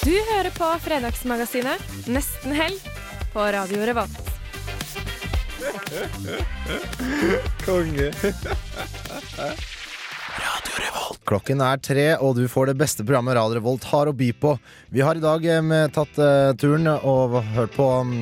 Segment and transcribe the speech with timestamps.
[0.00, 2.78] Du hører på Fredagsmagasinet Nesten helg
[3.34, 4.30] på Radio Revolt.
[7.66, 8.06] Konge.
[10.40, 11.20] Radio Revolt.
[11.28, 14.54] Klokken er tre, og du får det beste programmet Radio Revolt har å by på.
[14.88, 18.16] Vi har i dag eh, tatt eh, turen og hørt på um,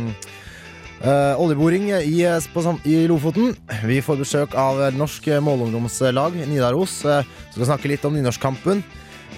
[0.98, 3.52] Uh, oljeboring i, eh, på, i Lofoten.
[3.86, 7.22] Vi får besøk av eh, norsk målungdomslag, Nidaros, Uh,
[7.52, 8.82] som skal snakke litt om nynorskkampen.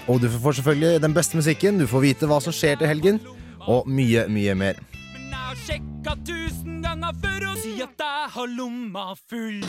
[0.09, 3.21] Og du får selvfølgelig den beste musikken, du får vite hva som skjer til helgen,
[3.69, 4.81] og mye, mye mer.
[5.13, 9.61] Men jeg har sjekka tusen ganger før og si at jeg har lomma full.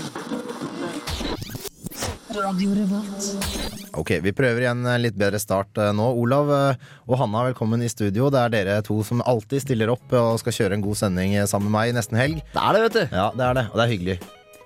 [3.93, 6.07] Ok, Vi prøver igjen en litt bedre start eh, nå.
[6.17, 8.31] Olav eh, og Hanna, velkommen i studio.
[8.33, 11.49] Det er dere to som alltid stiller opp og skal kjøre en god sending eh,
[11.51, 12.41] sammen med meg i nesten helg.
[12.55, 13.05] Det er det, vet du.
[13.19, 14.17] Ja, det er det, og det er hyggelig.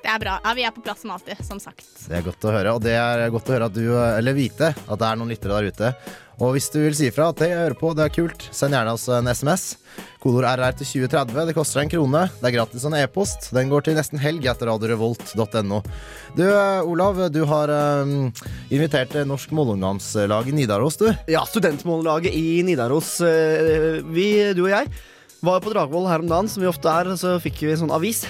[0.06, 0.36] Det er bra.
[0.44, 1.82] Ja, vi er på plass som alltid, som sagt.
[2.06, 4.68] Det er godt å høre, og det er godt å høre at du, eller vite
[4.70, 5.88] at det er noen lyttere der ute.
[6.36, 8.77] Og hvis du vil si ifra at det jeg hører på, det er kult, send
[8.77, 9.64] gjerne oss en SMS.
[10.22, 11.40] Kodeord RR til 2030.
[11.48, 12.22] Det koster en krone.
[12.38, 13.48] Det er gratis en e-post.
[13.56, 15.82] Den går til nesten helg etter radiorevolt.no.
[16.38, 18.14] Du, eh, Olav, du har um,
[18.68, 21.08] invitert Norsk Målungdomslag i Nidaros, du.
[21.32, 23.16] Ja, studentmållaget i Nidaros.
[23.27, 24.92] eh, Vi, du og jeg,
[25.42, 27.10] var på Dragvoll her om dagen, som vi ofte er.
[27.10, 28.27] og Så fikk vi en sånn avis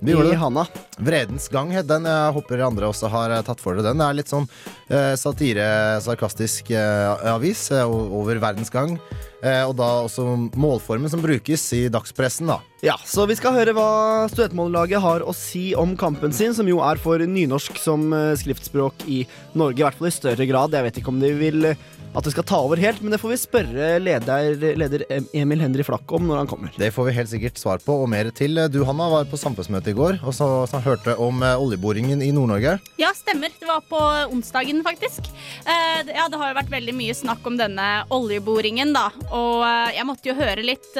[0.00, 0.66] Vi i handa.
[0.98, 2.04] Vredens gang het den.
[2.06, 3.98] Jeg håper andre også har eh, tatt for dere den.
[3.98, 4.46] Det er litt sånn
[4.86, 5.66] eh, satire,
[6.04, 8.94] sarkastisk eh, avis eh, over verdens gang.
[9.42, 10.24] Eh, og da også
[10.58, 12.60] målformen som brukes i dagspressen, da.
[12.86, 13.90] Ja, så vi skal høre hva
[14.30, 19.06] studentmållaget har å si om kampen sin, som jo er for nynorsk som eh, skriftspråk
[19.10, 19.24] i
[19.58, 20.78] Norge, i hvert fall i større grad.
[20.78, 21.72] Jeg vet ikke om de vil
[22.16, 25.04] at det skal ta over helt, men det får vi spørre leder, leder
[25.36, 26.72] Emil Henry Flakk om når han kommer.
[26.78, 28.58] Det får vi helt sikkert svar på, og mer til.
[28.72, 32.30] Du, Hanna, var på samfunnsmøte i går og så, så hørte om eh, oljeboringen i
[32.34, 32.78] Nord-Norge.
[33.00, 33.52] Ja, stemmer.
[33.58, 34.00] Det var på
[34.32, 35.28] onsdagen, faktisk.
[35.64, 39.08] Eh, ja, det har jo vært veldig mye snakk om denne oljeboringen, da.
[39.28, 40.90] Og eh, jeg måtte jo høre litt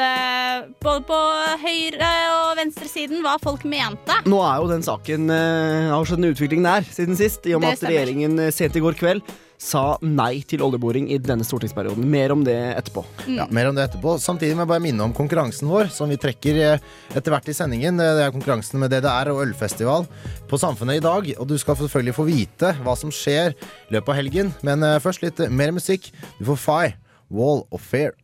[0.84, 1.18] både på
[1.64, 4.20] høyre- og venstresiden hva folk mente.
[4.28, 7.64] Nå er jo den saken eh, har skjedd en utvikling der siden sist, i og
[7.64, 12.04] med at regjeringen sent i går kveld sa nei til oljeboring i denne stortingsperioden.
[12.08, 13.02] Mer om det etterpå.
[13.26, 14.14] Ja, Mer om det etterpå.
[14.22, 16.86] Samtidig må jeg bare minne om konkurransen vår, som vi trekker eh,
[17.18, 17.98] etter hvert i sendingen.
[17.98, 20.06] Det det er konkurransen med DDR og ølfestival
[20.48, 21.32] på Samfunnet i dag.
[21.38, 24.54] Og du skal selvfølgelig få vite hva som skjer i løpet av helgen.
[24.66, 26.12] Men eh, først litt eh, mer musikk.
[26.38, 26.94] Du får Fi,
[27.28, 28.14] Wall of Fair.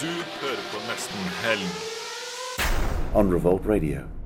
[0.00, 1.70] Du hører på nesten helg.
[3.14, 4.19] on Revolt Radio.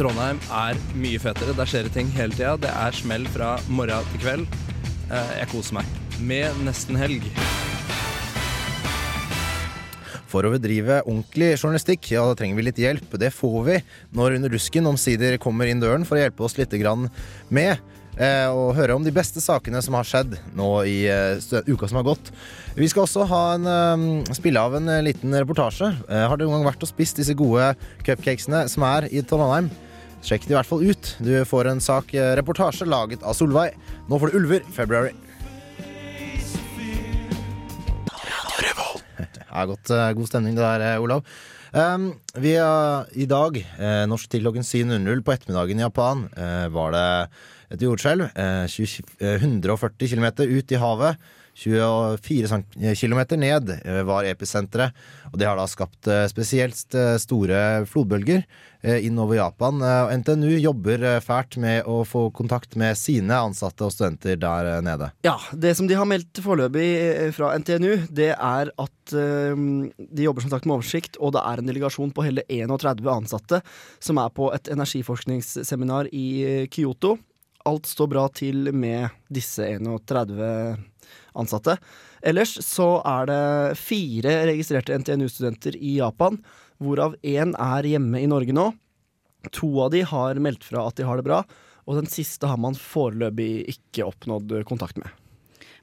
[0.00, 1.52] Trondheim er mye fetere.
[1.52, 2.54] Der skjer det ting hele tida.
[2.56, 4.60] Det er smell fra morgen til kveld.
[5.12, 5.90] Eh, Jeg koser meg
[6.24, 7.26] med nesten helg.
[10.30, 13.12] For å bedrive ordentlig journalistikk, ja, da trenger vi litt hjelp.
[13.20, 13.76] Det får vi
[14.16, 16.72] når Under dusken omsider kommer inn døren for å hjelpe oss litt
[17.50, 17.76] med.
[18.16, 21.36] å og høre om de beste sakene som har skjedd nå i eh,
[21.66, 22.32] uka som har gått.
[22.74, 25.92] Vi skal også ha en, eh, spille av en eh, liten reportasje.
[26.08, 29.70] Eh, har det noen gang vært og spist disse gode cupcakesene som er i Trondheim?
[30.20, 31.14] Sjekk det i hvert fall ut.
[31.24, 33.76] Du får en sak, eh, reportasje laget av Solveig.
[34.08, 35.14] Nå får du Ulver, February.
[39.50, 41.24] Ja, godt, eh, god stemning det der, eh, Olav.
[41.72, 46.68] Um, vi har i dag, eh, norsk til klokken 7.00 på ettermiddagen i Japan, eh,
[46.68, 47.28] var det
[47.70, 48.30] et jordskjelv.
[48.66, 51.16] 20, eh, 140 km ut i havet.
[51.60, 52.62] 24
[52.96, 54.96] km ned eh, var episenteret.
[55.30, 58.44] Og det har da skapt eh, spesielt eh, store flodbølger
[58.80, 59.82] innover Japan.
[60.22, 65.10] NTNU jobber fælt med å få kontakt med sine ansatte og studenter der nede.
[65.20, 66.86] Ja, Det som de har meldt foreløpig
[67.36, 69.52] fra NTNU, det er at eh,
[69.98, 73.60] de jobber som sagt med oversikt, og det er en delegasjon på hele 31 ansatte
[74.00, 77.18] som er på et energiforskningsseminar i Kyoto.
[77.68, 80.88] Alt står bra til med disse 31
[81.38, 81.76] ansatte.
[82.22, 86.40] Ellers så er det fire registrerte NTNU-studenter i Japan,
[86.80, 88.70] hvorav én er hjemme i Norge nå.
[89.56, 91.42] To av de har meldt fra at de har det bra,
[91.88, 95.08] og den siste har man foreløpig ikke oppnådd kontakt med.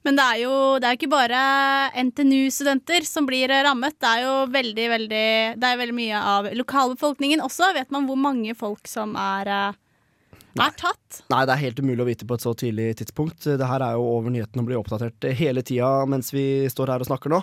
[0.05, 1.39] Men det er jo det er ikke bare
[1.99, 3.97] NTNU-studenter som blir rammet.
[3.99, 5.25] Det er jo veldig, veldig
[5.59, 7.73] Det er veldig mye av lokalbefolkningen også.
[7.75, 9.75] Vet man hvor mange folk som er
[10.63, 11.21] eh, er tatt?
[11.33, 13.47] Nei, det er helt umulig å vite på et så tidlig tidspunkt.
[13.47, 17.03] Det her er jo over nyhetene og blir oppdatert hele tida mens vi står her
[17.03, 17.41] og snakker nå.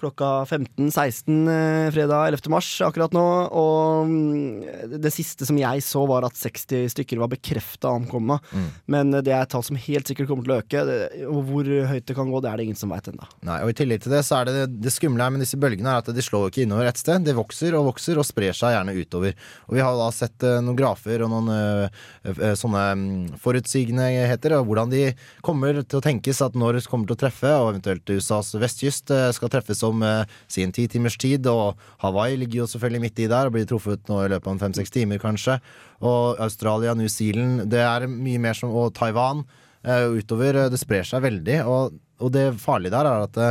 [0.00, 2.50] Klokka 15-16 fredag 11.
[2.52, 3.24] mars akkurat nå.
[3.60, 8.40] Og mm, det siste som jeg så, var at 60 stykker var bekrefta omkomne.
[8.50, 8.68] Mm.
[8.94, 10.84] Men det er et tall som helt sikkert kommer til å øke.
[11.30, 13.28] Og hvor høyt det kan gå, det er det ingen som veit ennå.
[13.60, 16.02] Og I tillegg til det så er det det skumle her med disse bølgene er
[16.02, 17.22] at de slår ikke innover ett sted.
[17.26, 19.36] De vokser og vokser og sprer seg gjerne utover.
[19.68, 22.02] Og Vi har da sett eh, noen grafer og noen eh,
[22.32, 25.02] eh, sånne forutsigende forutsigende og hvordan de
[25.44, 29.30] kommer til å tenkes at når kommer til å treffe, og eventuelt USAs vestkyst eh,
[29.36, 31.46] skal treffes om eh, sin ti timers tid.
[31.50, 34.62] Og Hawaii ligger jo selvfølgelig midt i der og blir truffet nå i løpet av
[34.64, 35.58] fem-seks timer, kanskje.
[36.00, 39.44] Og Australia, New Zealand, det er mye mer som Og Taiwan.
[39.84, 40.56] eh, utover.
[40.66, 41.60] eh, Det sprer seg veldig.
[41.66, 43.50] Og, og det farlige der er at det,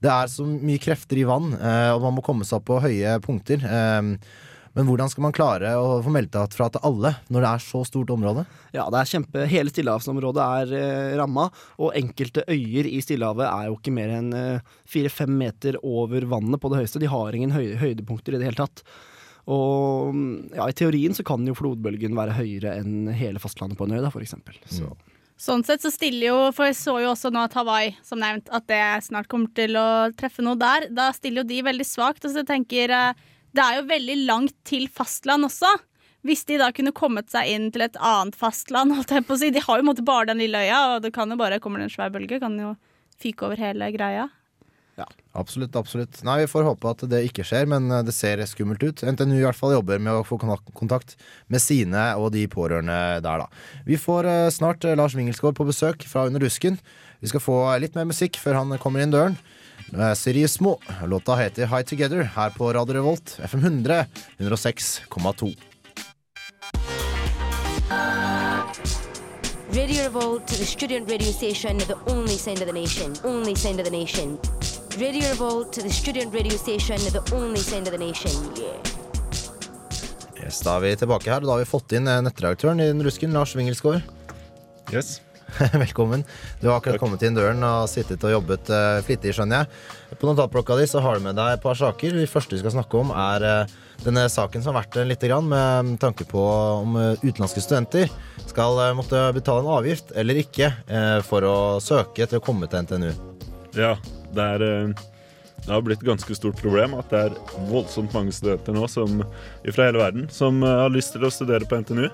[0.00, 2.80] det er så mye krefter i vann, eh, og man må komme seg opp på
[2.84, 3.60] høye punkter.
[3.64, 4.16] Eh,
[4.76, 7.82] men hvordan skal man klare å få meldt fra til alle når det er så
[7.88, 8.46] stort område?
[8.76, 11.48] Ja, det er kjempe, Hele stillehavsområdet er eh, ramma,
[11.80, 14.30] og enkelte øyer i Stillehavet er jo ikke mer enn
[14.88, 17.02] fire-fem meter over vannet på det høyeste.
[17.02, 18.84] De har ingen høy, høydepunkter i det hele tatt.
[19.46, 23.86] Og mm, ja, i teorien så kan jo flodbølgen være høyere enn hele fastlandet på
[23.86, 24.58] en øy, da, for eksempel.
[24.66, 24.90] Så.
[25.36, 28.48] Sånn sett så stiller jo For jeg så jo også nå at Hawaii, som nevnt,
[28.56, 30.88] at det snart kommer til å treffe noe der.
[30.96, 32.24] Da stiller jo de veldig svakt.
[32.26, 33.26] Og så tenker eh,
[33.56, 35.70] Det er jo veldig langt til fastland også.
[36.26, 39.40] Hvis de da kunne kommet seg inn til et annet fastland, holdt jeg på å
[39.40, 39.52] si.
[39.54, 41.88] De har jo på bare den lille øya, og det kan jo bare Kommer det
[41.88, 42.74] en svær bølge, kan jo
[43.22, 44.26] fyke over hele greia.
[44.96, 45.06] Ja,
[45.36, 46.22] Absolutt, absolutt.
[46.24, 49.02] Nei, Vi får håpe at det ikke skjer, men eh, det ser skummelt ut.
[49.04, 51.16] NTNU i hvert fall jobber med å få kontakt
[51.52, 53.48] med sine og de pårørende der, da.
[53.88, 56.80] Vi får eh, snart eh, Lars Wingelsgaard på besøk fra Under rusken.
[57.20, 59.36] Vi skal få litt mer musikk før han kommer inn døren.
[59.92, 60.76] Nå er Sirius Mo.
[61.06, 64.06] Låta heter High Together her på Radio Revolt, FM 100,
[64.38, 65.54] 106,2.
[69.76, 73.14] Radio Revolt, the student radio station, the only sound of the nation.
[73.24, 74.38] Only sound of the nation.
[74.98, 78.32] Radio Revolt, the student radio station, the only sound of the nation.
[78.56, 78.80] Yeah.
[80.42, 82.88] Yes, da er vi tilbake her, og da har vi fått inn eh, nettredaktøren i
[82.88, 84.06] den rusken, Lars Wingelsgaard.
[84.94, 85.20] Yes.
[85.72, 86.24] Velkommen.
[86.60, 90.18] Du har akkurat kommet inn døren og sittet og jobbet eh, flittig, skjønner jeg.
[90.20, 92.16] På notatblokka di så har du med deg et par saker.
[92.18, 95.26] Det første vi skal snakke om, er eh, denne saken som har vært eh, litt
[95.26, 96.42] grann, med tanke på
[96.82, 98.10] om utenlandske studenter
[98.46, 100.70] skal måtte betale en avgift eller ikke
[101.26, 103.10] for å søke til å komme til NTNU.
[103.76, 103.96] Ja,
[104.32, 104.94] det er
[105.66, 109.18] det har blitt et ganske stort problem at det er voldsomt mange studenter nå som,
[109.66, 112.06] fra hele verden som eh, har lyst til å studere på NTNU.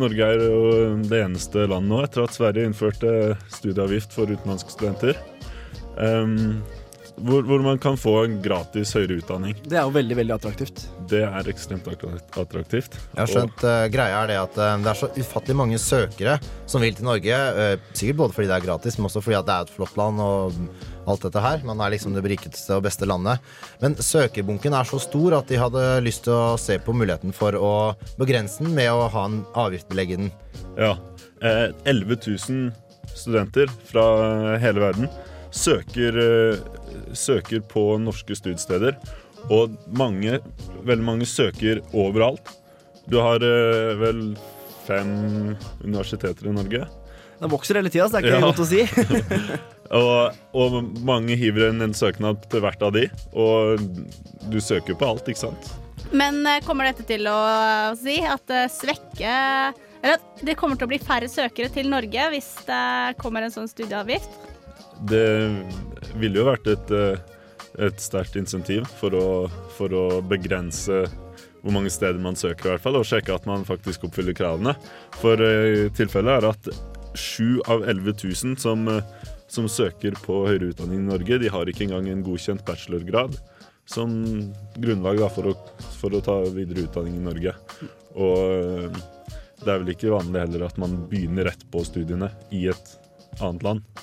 [0.00, 0.60] Norge er jo
[1.08, 5.18] det eneste landet nå etter at Sverige innførte studieavgift for utenlandske studenter.
[5.96, 6.62] Um,
[7.20, 9.56] hvor, hvor man kan få en gratis høyere utdanning.
[9.66, 10.84] Det er jo veldig, veldig attraktivt.
[11.10, 12.96] Det er ekstremt attraktivt.
[13.12, 16.38] Jeg har skjønt uh, greia er det at uh, det er så ufattelig mange søkere
[16.70, 17.42] som vil til Norge.
[17.58, 20.00] Uh, sikkert både fordi det er gratis, men også fordi at det er et flott
[20.00, 20.56] land og
[21.06, 21.62] alt dette her.
[21.66, 23.40] Man er liksom det rikeste og beste landet.
[23.82, 27.56] Men søkerbunken er så stor at de hadde lyst til å se på muligheten for
[27.58, 27.72] å
[28.20, 30.30] begrense den med å ha en avgiftbelegge den.
[30.78, 30.94] Ja.
[31.42, 32.72] Eh, 11 000
[33.18, 34.04] studenter fra
[34.62, 35.10] hele verden
[35.52, 36.62] søker, eh,
[37.18, 38.96] søker på norske studiesteder.
[39.50, 40.38] Og mange,
[40.86, 42.46] veldig mange søker overalt.
[43.10, 44.36] Du har eh, vel
[44.86, 46.86] fem universiteter i Norge.
[47.42, 48.46] Den vokser hele tida, så det er ikke Ja.
[48.46, 48.86] godt å si.
[49.92, 53.06] Og, og mange hiver inn en søknad til hvert av de,
[53.36, 53.82] og
[54.48, 55.72] du søker på alt, ikke sant?
[56.16, 59.34] Men eh, kommer dette til å eh, si at det svekke
[60.02, 62.82] Eller at det kommer til å bli færre søkere til Norge hvis det
[63.20, 64.34] kommer en sånn studieavgift?
[65.08, 65.28] Det
[66.20, 67.20] ville jo vært et, eh,
[67.88, 69.28] et sterkt insentiv for å,
[69.76, 71.04] for å begrense
[71.62, 74.74] hvor mange steder man søker, i hvert fall, og sjekke at man faktisk oppfyller kravene.
[75.20, 76.72] For eh, tilfellet er at
[77.18, 79.21] sju av 11 000 som, eh,
[79.52, 83.36] som søker på høyere utdanning i Norge, de har ikke engang en godkjent bachelorgrad
[83.88, 84.12] som
[84.78, 87.54] grunnlag da, for, å, for å ta videre utdanning i Norge.
[88.14, 89.02] Og eh,
[89.62, 92.96] det er vel ikke vanlig heller at man begynner rett på studiene i et
[93.40, 94.02] annet land.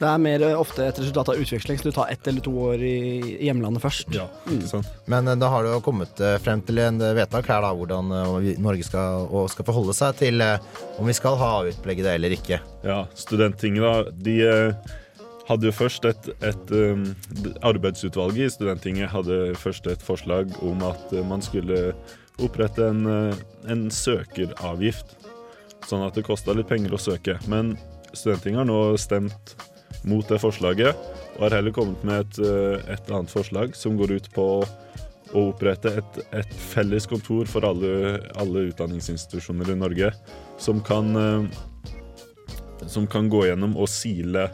[0.00, 2.52] Det er mer eh, ofte et resultat av utveksling, så du tar ett eller to
[2.70, 4.08] år i hjemlandet først.
[4.16, 4.88] Ja, Ikke sant?
[5.12, 8.08] Men eh, da har det jo kommet eh, frem til en vedtak her da, hvordan
[8.64, 12.62] Norge skal, og skal forholde seg til om vi skal ha utlegget det eller ikke.
[12.86, 14.38] Ja, Studenttinget da, de
[15.50, 17.04] hadde jo først et, et um,
[17.66, 21.90] Arbeidsutvalget i Studenttinget hadde først et forslag om at man skulle
[22.40, 23.34] opprette en,
[23.68, 25.18] en søkeravgift.
[25.90, 27.36] Sånn at det kosta litt penger å søke.
[27.50, 27.74] Men
[28.14, 29.56] Studenttinget har nå stemt
[30.06, 30.96] mot det forslaget,
[31.36, 34.46] og har heller kommet med et, eh, et annet forslag som går ut på
[35.30, 40.12] å opprette et, et felles kontor for alle, alle utdanningsinstitusjoner i Norge,
[40.58, 41.66] som kan eh,
[42.88, 44.46] Som kan gå gjennom og sile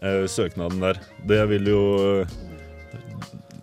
[0.00, 1.00] eh, søknaden der.
[1.26, 1.80] Det vil jo
[2.22, 2.36] eh,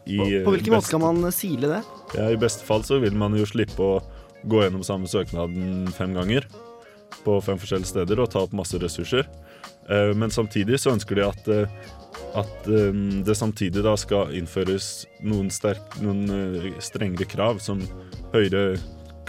[0.05, 1.81] i På hvilken måte skal man sile det?
[2.13, 4.03] ja, I beste fall så vil man jo slippe å
[4.45, 6.45] gå gjennom samme søknaden fem ganger
[7.25, 9.25] på fem forskjellige steder og ta opp masse ressurser.
[9.89, 11.69] Eh, Men samtidig så ønsker de at, eh,
[12.35, 12.91] at eh,
[13.25, 16.25] det samtidig da skal innføres noen, sterk, noen
[16.83, 17.83] strengere krav, som
[18.33, 18.79] høyere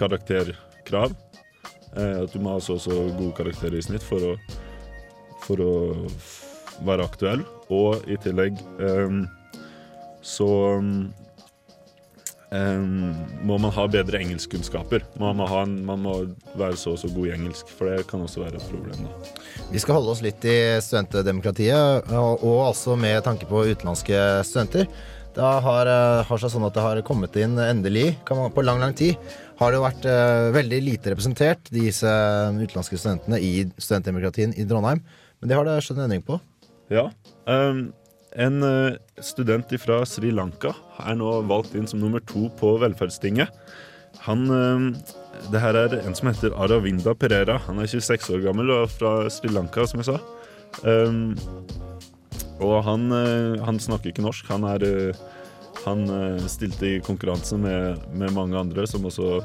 [0.00, 1.14] karakterkrav.
[1.96, 4.32] At du må ha så og så gode karakterer i snitt for å,
[5.46, 5.70] for å
[6.84, 7.44] være aktuell.
[7.72, 8.58] Og i tillegg
[10.20, 10.48] så
[12.50, 15.02] må man ha bedre engelskkunnskaper.
[15.18, 16.12] Man må, en, man må
[16.54, 19.02] være så og så god i engelsk, for det kan også være et problem.
[19.02, 19.32] da.
[19.72, 24.86] Vi skal holde oss litt i studentdemokratiet, og, og altså med tanke på utenlandske studenter.
[25.36, 28.64] Det har, eh, har seg sånn at det har kommet inn endelig, kan man, på
[28.64, 29.18] lang, lang tid,
[29.58, 35.00] har det jo vært uh, veldig lite representert, disse utenlandske studentene i studentdemokratien i Trondheim.
[35.40, 36.36] Men det har det skjedd en endring på.
[36.92, 37.08] Ja.
[37.48, 37.88] ehm,
[38.36, 43.52] en eh, student fra Sri Lanka er nå valgt inn som nummer to på velferdstinget.
[44.26, 44.90] Han ehm,
[45.52, 47.58] Det her er en som heter Aravinda Perera.
[47.66, 50.20] Han er 26 år gammel og fra Sri Lanka, som jeg sa.
[50.88, 51.36] Ehm,
[52.64, 54.48] og han, eh, han snakker ikke norsk.
[54.48, 55.16] Han, er, eh,
[55.84, 59.42] han eh, stilte i konkurranse med, med mange andre som også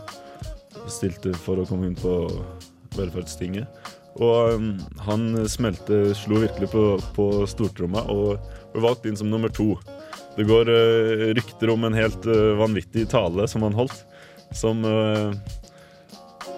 [0.88, 2.15] stilte for å komme inn på
[2.95, 3.67] velferdstinget.
[4.19, 4.71] Og um,
[5.05, 6.83] han smelte, slo virkelig på,
[7.15, 8.41] på stortromma og
[8.74, 9.75] ble valgt inn som nummer to.
[10.38, 14.06] Det går eh, rykter om en helt eh, vanvittig tale som han holdt,
[14.56, 15.34] som eh,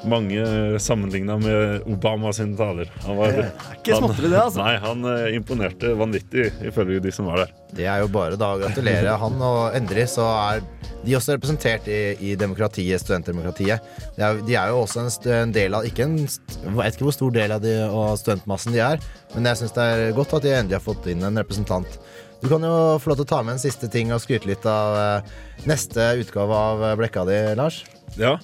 [0.10, 0.44] mange
[0.84, 2.90] sammenligna med Obama sine taler.
[3.06, 4.60] Han var, Det er ikke småtteri det, altså.
[4.64, 7.54] Nei, han eh, imponerte vanvittig, ifølge de som var der.
[7.74, 10.64] Det er jo bare da å gratulere han, og endelig så er
[11.04, 13.84] de også representert i, i demokratiet, studentdemokratiet.
[14.18, 16.76] De er, de er jo også en, st- en del av Ikke en st- Jeg
[16.78, 19.02] vet ikke hvor stor del av de, og studentmassen de er,
[19.34, 22.00] men jeg syns det er godt at de endelig har fått inn en representant.
[22.44, 24.66] Du kan jo få lov til å ta med en siste ting og skryte litt
[24.68, 25.36] av eh,
[25.68, 27.82] neste utgave av eh, Blekka di, Lars.
[28.20, 28.38] Ja.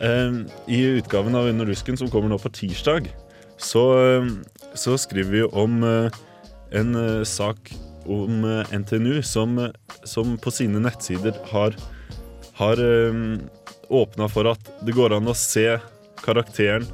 [0.00, 3.10] Eh, I utgaven av Under rusken som kommer nå på tirsdag,
[3.56, 4.30] så, eh,
[4.74, 6.20] så skriver vi om eh,
[6.80, 7.72] en eh, sak
[8.06, 9.58] om eh, NTNU som,
[10.04, 11.76] som på sine nettsider har,
[12.56, 12.80] har
[13.88, 15.66] åpna for at det går an å se
[16.22, 16.86] karakteren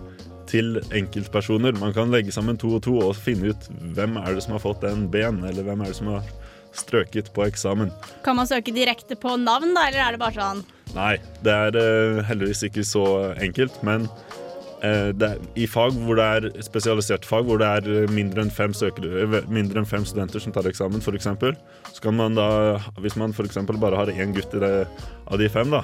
[0.50, 1.76] til enkeltpersoner.
[1.80, 4.64] Man kan legge sammen to og to og finne ut hvem er det som har
[4.64, 6.26] fått en ben, eller hvem er det som har
[6.76, 7.92] strøket på eksamen.
[8.26, 10.62] Kan man søke direkte på navn, da, eller er det bare sånn
[10.92, 13.04] Nei, det er eh, heldigvis ikke så
[13.40, 14.04] enkelt, men
[14.84, 18.52] eh, er, i fag hvor det er spesialisert fag, hvor det er eh, mindre enn
[18.52, 21.30] fem, søkere, mindre enn fem studenter som tar eksamen, f.eks.,
[21.96, 22.48] så kan man da,
[23.00, 23.62] hvis man f.eks.
[23.72, 24.74] bare har én gutt i det,
[25.24, 25.80] av de fem, da,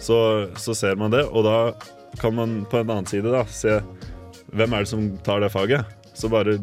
[0.00, 0.20] så,
[0.60, 1.56] så ser man det, og da
[2.20, 3.80] kan man på en annen side da se
[4.52, 5.86] hvem er det som tar det faget.
[6.14, 6.58] Så bare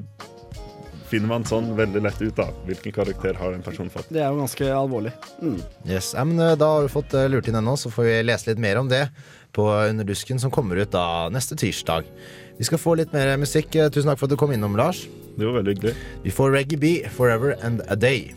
[1.09, 4.09] finner man sånn veldig lett ut av hvilken karakter har en person fått.
[4.13, 5.13] Det er jo ganske alvorlig.
[5.41, 5.57] Mm.
[5.87, 8.17] Yes, ja, men eh, Da har du fått eh, lurt inn ennå, så får vi
[8.27, 9.05] lese litt mer om det
[9.55, 12.05] på Underdusken, som kommer ut da neste tirsdag.
[12.57, 13.75] Vi skal få litt mer musikk.
[13.75, 15.05] Eh, Tusen takk for at du kom innom, Lars.
[15.37, 15.95] Det var veldig hyggelig.
[16.25, 18.33] Vi får Reggae B, Forever and a Day.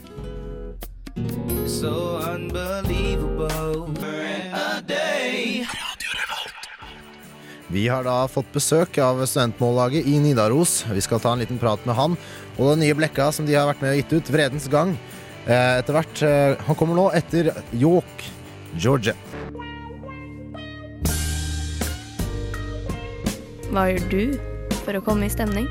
[1.67, 3.87] So unbelievable.
[4.53, 5.67] A day.
[7.71, 10.81] Vi har da fått besøk av studentmållaget i Nidaros.
[10.91, 12.17] Vi skal ta en liten prat med han
[12.61, 14.93] og den nye blekka som de har vært med og gitt ut, Vredens gang.
[15.49, 18.27] Eh, etter hvert eh, Han kommer nå etter York,
[18.77, 19.17] Georgia.
[23.71, 24.23] Hva gjør du
[24.83, 25.71] for å komme i stemning?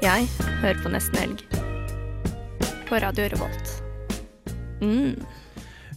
[0.00, 0.28] Jeg
[0.62, 1.42] hører på Nesten Helg.
[2.88, 3.74] På Radio Revolt.
[4.80, 5.18] Mm.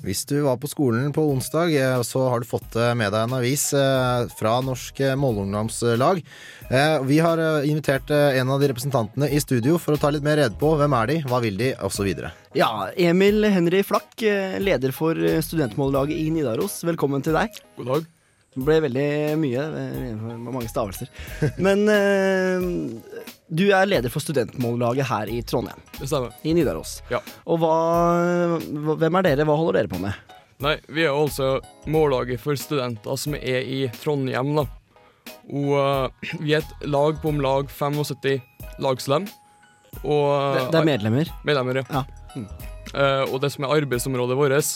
[0.01, 3.27] Hvis du var på skolen på onsdag, eh, så har du fått eh, med deg
[3.27, 6.23] en avis eh, fra Norsk eh, Målungdomslag.
[7.05, 10.55] Vi har invitert en av de representantene i studio for å ta litt mer rede
[10.55, 12.07] på hvem er de, hva vil de, osv.
[12.55, 14.15] Ja, Emil Henry Flakk,
[14.63, 16.79] leder for studentmållaget i Nidaros.
[16.87, 17.59] Velkommen til deg.
[17.75, 18.07] God dag.
[18.51, 19.61] Det ble veldig mye.
[20.43, 21.07] Mange stavelser.
[21.63, 22.65] Men eh,
[23.51, 25.79] du er leder for studentmållaget her i Trondheim.
[25.97, 26.31] Det stemmer.
[26.47, 27.01] I Nidaros.
[27.11, 27.19] Ja.
[27.43, 27.73] Og hva,
[29.01, 29.47] hvem er dere?
[29.47, 30.15] Hva holder dere på med?
[30.61, 31.57] Nei, vi er altså
[31.89, 34.67] mållaget for studenter som er i Trondheim, da.
[35.51, 38.39] Og uh, vi er et lag på om lag 75
[38.81, 39.27] lagslem.
[40.05, 41.31] Og Det, det er medlemmer?
[41.47, 42.05] Medlemmer, ja.
[42.91, 44.69] Eh, og det som er arbeidsområdet vårt,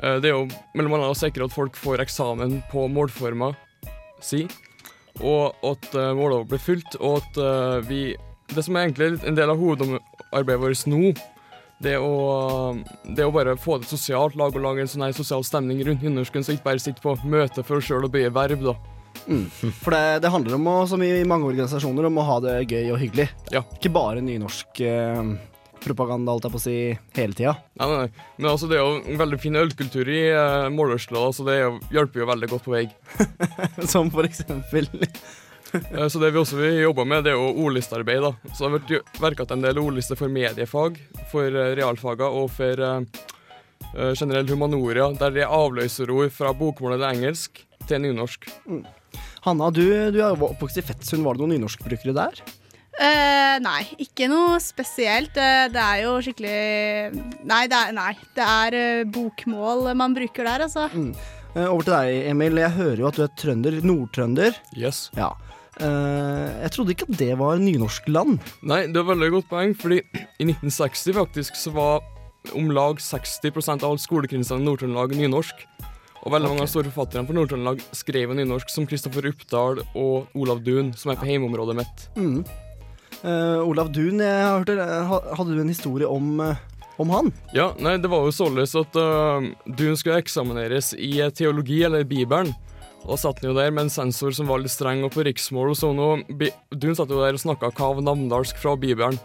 [0.00, 0.46] uh, det er jo
[0.78, 3.52] mellom annet å sikre at folk får eksamen på målforma
[4.24, 4.46] si,
[5.20, 8.16] og at uh, målene blir fulgt, og at uh, vi
[8.48, 11.12] Det som er egentlig en del av hovedarbeidet vårt nå,
[11.84, 12.12] det å,
[13.04, 15.82] det er å bare få det sosialt, lage og lage en sånn her sosial stemning
[15.84, 18.74] rundt nynorsken, så ikke bare sitte på møte for oss sjøl og bøye verb, da.
[19.28, 19.44] Mm.
[19.82, 22.90] For det, det handler om, å, som i mange organisasjoner, om å ha det gøy
[22.94, 23.28] og hyggelig.
[23.54, 23.62] Ja.
[23.76, 25.22] Ikke bare nynorsk eh,
[25.82, 26.76] propaganda, alt jeg på å si,
[27.18, 27.56] hele tida.
[27.80, 28.28] Nei, nei, nei.
[28.38, 31.74] Men altså, det er jo en veldig fin ølkultur i uh, Målørsla, så det jo,
[31.94, 32.86] hjelper jo veldig godt på vei.
[33.92, 34.88] Som for eksempel
[35.72, 38.22] Eh, Så det vi også vil jobbe med, det er jo ordlistearbeid.
[38.22, 38.32] da.
[38.52, 41.00] Så det har vært verket en del ordlister for mediefag,
[41.32, 43.00] for eh, realfaga og for uh,
[43.94, 48.48] eh, generell humanoria, der det er avløserord fra bokmål eller engelsk til nynorsk.
[49.44, 51.24] Hanna, du, du er oppvokst i Fettsund.
[51.24, 52.42] Var det noen nynorskbrukere der?
[52.98, 55.36] Eh, nei, ikke noe spesielt.
[55.38, 60.48] Uh, det er jo skikkelig Nei, det er, nei, det er uh, bokmål man bruker
[60.48, 60.88] der, altså.
[60.90, 61.12] Mm.
[61.58, 62.58] Over til deg, Emil.
[62.60, 63.78] Jeg hører jo at du er trønder.
[63.86, 64.58] Nordtrønder.
[64.76, 65.08] Yes.
[65.18, 65.32] Ja.
[65.78, 68.38] Eh, jeg trodde ikke at det var nynorskland.
[68.66, 72.06] Nei, det er veldig godt poeng, fordi i 1960 faktisk så var
[72.56, 75.66] om lag 60 av alle skolekrinsene i Nord-Trøndelag nynorsk.
[76.24, 80.64] Og veldig mange av store forfatterne for Nord-Trøndelag skrev nynorsk, som Kristoffer Uppdal og Olav
[80.66, 82.08] Duun, som er på hjemmeområdet mitt.
[82.18, 82.40] Mm.
[83.24, 84.20] Eh, Olav Duun.
[84.22, 86.54] Hadde du en historie om, uh,
[87.02, 87.32] om han?
[87.56, 92.06] Ja, nei, det var jo således at uh, Duun skulle eksamineres i eh, teologi, eller
[92.08, 92.52] Bibelen.
[93.04, 95.22] Og da satt han jo der med en sensor som var litt streng og på
[95.26, 99.18] riksmål og Bi- Duun satt jo der og snakka kav namdalsk fra Bibelen.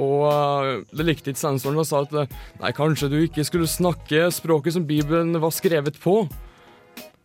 [0.00, 3.68] Og eh, det likte ikke sensoren og sa at eh, nei, kanskje du ikke skulle
[3.70, 6.22] snakke språket som Bibelen var skrevet på.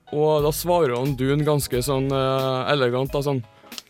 [0.09, 3.43] Og da svarer han Duun ganske sånn eh, elegant da sånn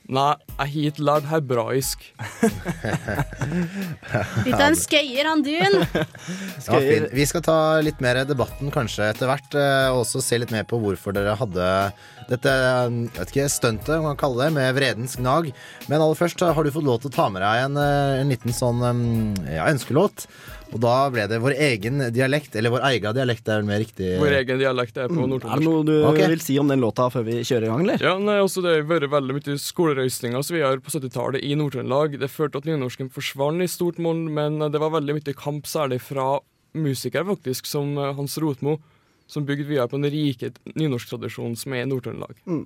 [0.10, 2.06] Nei, jeg har ikke lært hebraisk.
[4.48, 5.76] Litt av en skøyer, han Dun.
[6.66, 6.80] Ja.
[7.14, 10.66] Vi skal ta litt mer debatten kanskje etter hvert, eh, og også se litt mer
[10.70, 11.68] på hvorfor dere hadde
[12.30, 15.52] dette eh, jeg vet ikke, stuntet, man kan kalle det, med vredens gnag.
[15.86, 17.78] Men aller først eh, har du fått lov til å ta med deg en,
[18.24, 18.82] en liten sånn
[19.46, 20.26] ja, ønskelåt.
[20.70, 24.12] Og da ble det vår egen dialekt, eller vår egen dialekt, er vel mer riktig.
[24.22, 25.34] Vår egen dialekt er på Mm.
[25.40, 26.30] Er det noe du okay.
[26.30, 28.04] vil si om den låta før vi kjører i gang, eller?
[28.04, 31.56] Ja, nei, også Det har vært veldig mye skolerøysninger som vi har på 70-tallet i
[31.56, 32.20] Nord-Trøndelag.
[32.20, 35.66] Det førte til at nynorsken forsvant i stort monn, men det var veldig mye kamp,
[35.66, 36.40] særlig fra
[36.74, 38.80] musikere, faktisk, som eh, Hans Rotmo,
[39.28, 42.38] som bygde videre på den rike nynorsktradisjonen som er i Nord-Trøndelag.
[42.46, 42.66] Mm.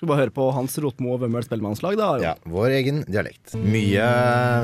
[0.00, 2.06] Skal vi bare høre på Hans Rotmo og Vømmøl spellemannslag, da?
[2.22, 3.52] Ja, vår egen dialekt.
[3.60, 4.06] Mye,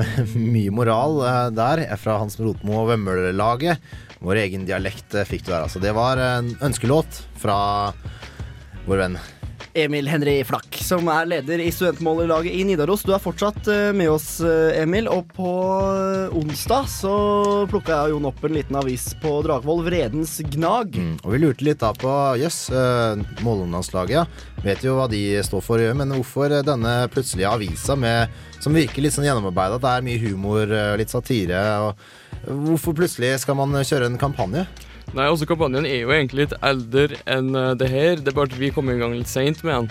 [0.54, 3.84] mye moral eh, der fra Hans Rotmo og Vømmøl-laget.
[4.24, 5.82] Vår egen dialekt eh, fikk du der, altså.
[5.84, 7.58] Det var en ønskelåt fra
[8.86, 9.18] vår venn.
[9.76, 13.02] Emil Henry Flakk, som er leder i studentmålerlaget i Nidaros.
[13.04, 15.04] Du er fortsatt eh, med oss, eh, Emil.
[15.12, 15.50] Og på
[15.92, 17.12] eh, onsdag så
[17.68, 20.96] plukka jeg og Jon opp en liten avis på Dragvoll, Vredens Gnag.
[21.20, 24.24] Og vi lurte litt da på jøss, yes, Mållandslaget, ja.
[24.64, 28.32] Vet jo hva de står for, men hvorfor denne plutselige avisa med,
[28.64, 29.76] som virker litt sånn gjennomarbeida?
[29.82, 31.60] Det er mye humor, litt satire.
[31.84, 34.64] Og hvorfor plutselig skal man kjøre en kampanje?
[35.14, 38.50] Nei, altså Kampanjen er jo egentlig litt eldre enn eh, det her, det er bare
[38.50, 39.90] at vi kom i gang litt seint med den.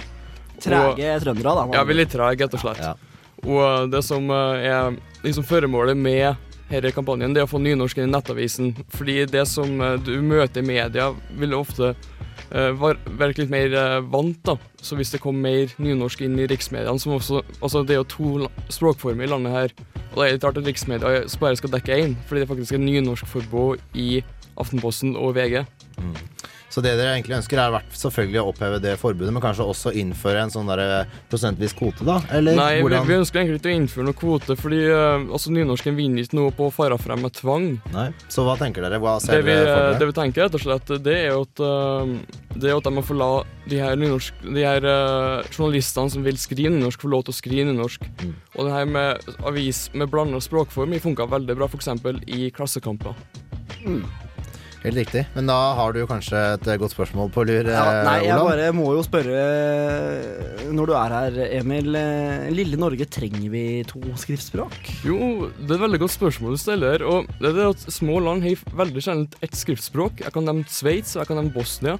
[0.66, 1.68] Trege trøndere, da.
[1.76, 3.06] Ja, vi er litt trege, rett og slett.
[3.46, 7.62] Og eh, det som eh, er liksom føremålet med denne kampanjen, det er å få
[7.62, 8.74] nynorsk inn i nettavisen.
[8.98, 11.94] Fordi det som du møter i media, vil ofte
[12.50, 13.76] være litt mer
[14.10, 14.56] vant, da.
[14.82, 18.10] Så hvis det kom mer nynorsk inn i riksmediene, som også Altså, det er jo
[18.10, 19.76] to språkformer i landet her.
[20.16, 22.82] Og det er litt rart at riksmedia bare skal dekke én, fordi det faktisk er
[22.82, 24.10] nynorskforbud i
[24.62, 25.64] Aftenposten og VG.
[26.76, 30.42] Så det dere egentlig ønsker, er selvfølgelig å oppheve det forbudet, men kanskje også innføre
[30.44, 32.18] en sånn der prosentvis kvote, da?
[32.36, 33.06] Eller Nei, hvordan?
[33.08, 36.52] vi ønsker egentlig ikke å innføre noen kvote, fordi eh, altså, nynorsken vinner ikke noe
[36.58, 37.70] på å fare frem med tvang.
[37.94, 39.00] Nei, Så hva tenker dere?
[39.00, 41.46] Hva ser Det vi, dere for det vi tenker, rett og slett, det er jo
[41.46, 43.32] at, eh, det er at de må få la
[43.72, 47.40] de her, nynorsk, de her eh, journalistene som vil skrive nynorsk, få lov til å
[47.40, 48.12] skrive nynorsk.
[48.20, 48.36] Mm.
[48.58, 51.94] Og det her med avis med blanda språkform funka veldig bra, f.eks.
[52.28, 53.16] i Klassekamper.
[54.86, 55.24] Helt riktig.
[55.34, 58.36] Men da har du kanskje et eh, godt spørsmål på lur, Ja, eh, nei, jeg
[58.36, 58.50] Olav?
[58.52, 61.90] bare må jo spørre eh, Når du er her, Emil.
[62.54, 64.78] Lille Norge, trenger vi to skriftspråk?
[65.08, 67.06] Jo, det er et veldig godt spørsmål du stiller.
[67.08, 70.22] Og det er det at små land har veldig sjelden ett skriftspråk.
[70.28, 71.98] Jeg kan nevne Sveits og jeg kan nevne Bosnia.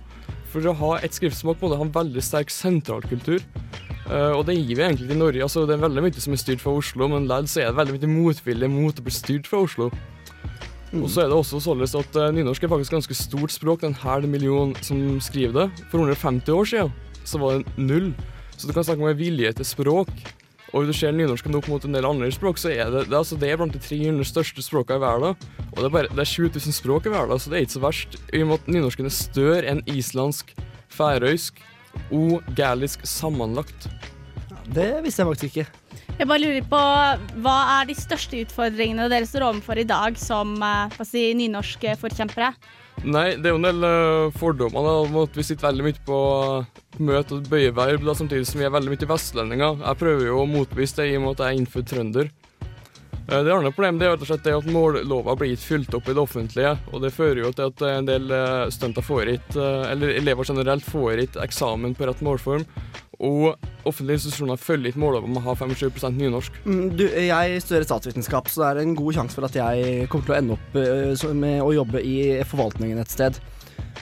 [0.54, 3.42] For å ha ett skriftspråk må du ha en veldig sterk sentralkultur.
[4.06, 5.42] Uh, og det gir vi egentlig til Norge.
[5.42, 7.98] Altså, det er veldig mye som er styrt fra Oslo, men likevel er det veldig
[8.04, 9.90] mye motvilje mot å bli styrt fra Oslo.
[11.04, 13.82] Og så er det også således at eh, nynorsk er faktisk ganske stort språk.
[13.82, 15.86] Det er en halv million som skriver det.
[15.92, 16.94] For 150 år siden
[17.26, 18.14] så var det null.
[18.56, 20.12] Så du kan snakke om en vilje til språk.
[20.74, 23.16] Og hvis du ser nynorsken opp mot en del andre språk, så er det, det,
[23.16, 25.38] altså, det er blant de 300 største språkene i verden.
[25.72, 27.78] Og det er, bare, det er 20 000 språk i verden, så det er ikke
[27.78, 28.18] så verst.
[28.34, 30.52] I og med at nynorsken er større enn islandsk,
[30.92, 31.64] færøysk
[32.12, 33.88] og gælisk sammenlagt.
[34.76, 35.85] Det visste jeg faktisk ikke.
[36.16, 36.80] Jeg bare lurer på
[37.44, 42.54] hva er de største utfordringene dere står overfor i dag som eh, si, nynorskforkjempere?
[43.04, 44.88] Nei, det er jo en del eh, fordommer.
[44.88, 46.20] da, om at Vi sitter veldig mye på
[47.04, 49.84] møte og bøyeverb, samtidig som vi er veldig mye vestlendinger.
[49.84, 52.32] Jeg prøver jo å motbevise det i og med at jeg er innfødt trønder.
[53.28, 55.96] Eh, Det andre problemet det er rett og slett det at mållova blir ikke fulgt
[55.98, 56.76] opp i det offentlige.
[56.94, 60.86] og Det fører jo til at en del eh, får ikke, eh, eller elever generelt
[60.86, 62.66] får ikke eksamen på rett målform.
[63.20, 63.56] Og
[63.88, 66.52] offentlige institusjoner følger ikke målet om å ha 25 nynorsk.
[66.66, 70.26] Mm, Du, jeg studerer statsvitenskap, så det er en god sjanse for at jeg kommer
[70.26, 73.40] til å ende opp eh, med å jobbe i forvaltningen et sted.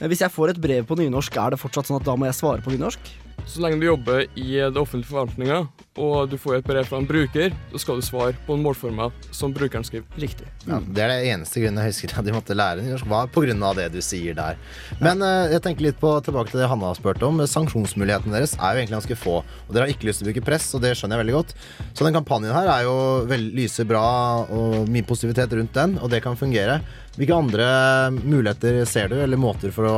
[0.01, 2.25] Eh, Hvis jeg får et brev på nynorsk, er det fortsatt sånn at da må
[2.25, 3.22] jeg svare på nynorsk?
[3.45, 5.57] Så lenge du jobber i det offentlige forvaltninga,
[6.01, 9.09] og du får et brev fra en bruker, så skal du svare på en målforma
[9.35, 10.07] som brukeren skriver.
[10.17, 10.47] Riktig.
[10.65, 13.77] Ja, det er det eneste grunnen jeg husker at de måtte lære nynorsk, var av
[13.77, 14.57] det du sier der.
[15.03, 17.43] Men eh, jeg tenker litt på tilbake til det Hanna har spurt om.
[17.45, 19.35] Sanksjonsmulighetene deres er jo egentlig ganske få.
[19.67, 21.55] Og dere har ikke lyst til å bruke press, og det skjønner jeg veldig godt.
[21.93, 22.97] Så den kampanjen her er jo
[23.29, 24.05] vel, lyser bra,
[24.49, 26.79] og mye positivitet rundt den, og det kan fungere.
[27.17, 27.67] Hvilke andre
[28.15, 29.97] muligheter ser du, eller måter for å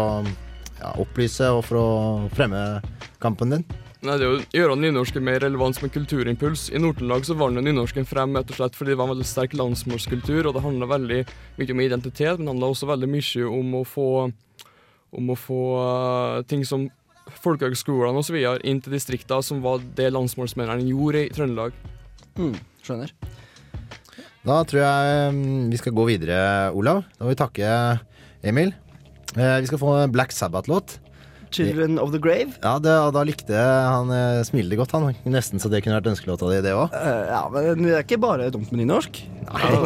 [0.79, 1.89] ja, opplyse og for å
[2.35, 2.61] fremme
[3.23, 3.65] kampen din?
[4.05, 6.67] Nei, det er å gjøre nynorsken mer relevant som en kulturimpuls.
[6.69, 10.45] I Nord-Trøndelag vant nynorsken frem rett og slett fordi det var en veldig sterk landsmålskultur,
[10.45, 11.21] og det handla veldig
[11.57, 14.09] mye om identitet, men det handla også veldig mye om å få,
[15.21, 16.85] om å få uh, ting som
[17.41, 18.37] folkehøgskolene osv.
[18.61, 21.81] inn til distriktene, som var det landsmålsmennene gjorde i Trøndelag.
[22.37, 22.53] Mm,
[22.85, 23.15] skjønner.
[24.45, 26.39] Da tror jeg mm, vi skal gå videre,
[26.77, 27.07] Olav.
[27.17, 27.69] Da må vi takke
[28.45, 28.75] Emil.
[29.33, 30.99] Eh, vi skal få en Black Sabbath-låt.
[31.55, 32.57] 'Children of the Grave'.
[32.63, 35.15] Ja, det, da likte han eh, smilte godt, han.
[35.29, 36.93] Nesten så det kunne vært ønskelåta di, det òg.
[36.95, 39.21] Eh, ja, men det er ikke bare dumt med nynorsk.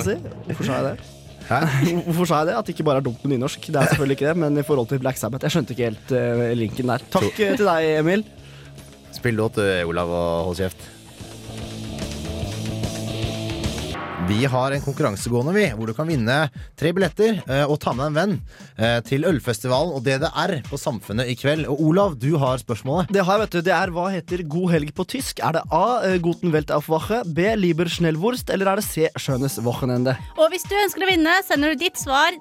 [0.06, 0.18] Si.
[0.48, 1.10] Hvorfor sa jeg det?
[1.50, 1.60] Hæ?
[2.08, 2.58] Hvorfor sa jeg det?
[2.58, 3.70] At det ikke bare er dumt med nynorsk.
[3.70, 6.14] Det er selvfølgelig ikke det, men i forhold til Black Sabbath Jeg skjønte ikke helt
[6.16, 7.10] uh, linken der.
[7.14, 8.26] Takk eh, til deg, Emil.
[9.14, 10.90] Spill låt Olav, og hold kjeft.
[14.30, 16.36] Vi har en konkurranse gående, vi, hvor du kan vinne
[16.78, 18.34] tre billetter eh, og ta med en venn
[18.78, 21.66] eh, til ølfestivalen og DDR på Samfunnet i kveld.
[21.72, 23.10] Og Olav, du har spørsmålet.
[23.16, 23.64] Det har jeg, vet du.
[23.66, 25.42] Det er hva heter god helg på tysk?
[25.42, 25.82] Er det A.
[26.06, 27.50] eh, Guten Welt auf Wache, B.
[27.58, 29.10] Lieber Schnellwurst, eller er det C.
[29.18, 30.14] Schönes Wochenende?
[30.38, 32.38] Og hvis du ønsker å vinne, sender du ditt svar,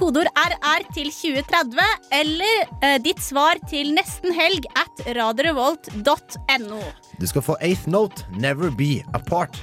[0.00, 6.80] kodeord RR til 2030, eller eh, ditt svar til nesten helg at radiorevolt.no.
[7.20, 9.60] Du skal få Eighth Note, Never Be Apart.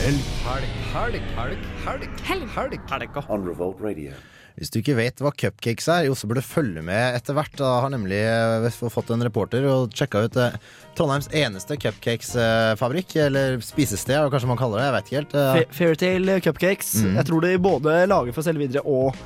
[0.00, 1.24] Helg, helg, helg,
[1.84, 3.16] helg, helg, helg, helg.
[3.28, 4.14] On Revolt Radio.
[4.56, 7.52] Hvis du ikke vet hva cupcakes er, jo, så burde du følge med etter hvert.
[7.60, 10.56] Da har nemlig eh, fått en reporter og sjekka ut eh,
[10.96, 14.86] Trondheims eneste cupcakesfabrikk, eller spisested, kanskje man kaller det.
[14.86, 15.36] Jeg vet ikke helt.
[15.42, 16.94] Eh, Fairytale Cupcakes.
[17.04, 17.14] Mm.
[17.20, 19.20] Jeg tror de både lager for å selge videre og,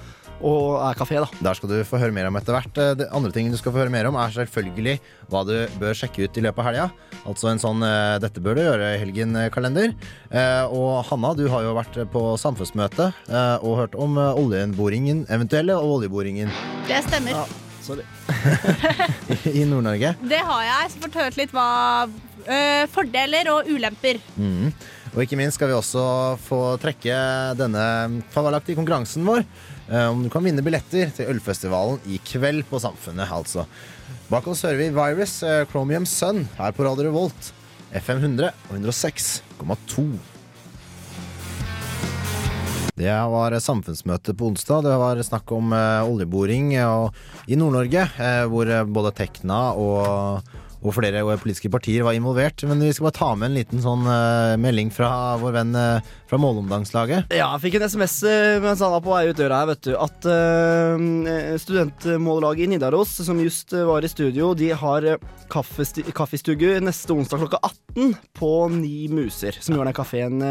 [0.44, 1.28] og er kafé, da.
[1.46, 2.76] Der skal du få høre mer om etter hvert.
[2.80, 4.98] Eh, Det andre ting du skal få høre mer om, er selvfølgelig
[5.33, 6.87] hva du bør sjekke ut i løpet av helga.
[7.24, 9.94] Altså en sånn eh, 'dette bør du gjøre i helgen'-kalender.
[10.30, 15.74] Eh, Og Hanna, du har jo vært på samfunnsmøte eh, og hørt om oljeboringen, eventuelle
[15.80, 16.50] oljeboringen
[16.88, 17.46] Det stemmer.
[17.85, 18.04] Sorry.
[19.59, 20.14] i Nord-Norge.
[20.24, 20.92] Det har jeg.
[20.94, 22.09] Så fått hørt litt hva
[22.48, 24.20] eh, fordeler og ulemper.
[24.40, 24.72] Mm.
[25.14, 26.04] Og ikke minst skal vi også
[26.42, 27.14] få trekke
[27.59, 27.85] denne
[28.35, 29.44] fabelaktige konkurransen vår.
[29.90, 33.66] Eh, Om du kan vinne billetter til ølfestivalen i kveld på Samfunnet, altså.
[34.31, 37.53] Bak oss hører vi Virus, eh, Chromium Sun, her på Radio Revolt.
[37.94, 40.07] FM 100 og 106,2.
[42.94, 44.85] Det var samfunnsmøte på onsdag.
[44.87, 48.09] Det var snakk om eh, oljeboring i Nord-Norge,
[48.51, 52.62] hvor både Tekna og, og flere politiske partier var involvert.
[52.68, 56.12] Men vi skal bare ta med en liten sånn uh, melding fra vår venn uh,
[56.29, 57.33] fra Målomdangslaget.
[57.33, 59.88] Ja, jeg fikk en SMS eh, mens han var på vei ut døra her, vet
[59.88, 59.92] du.
[59.97, 65.14] At uh, studentmållaget i Nidaros, som just var i studio, de har
[65.53, 67.62] kaffestugu neste onsdag klokka
[67.94, 70.44] 18 på Ni Muser, som gjør den kafeen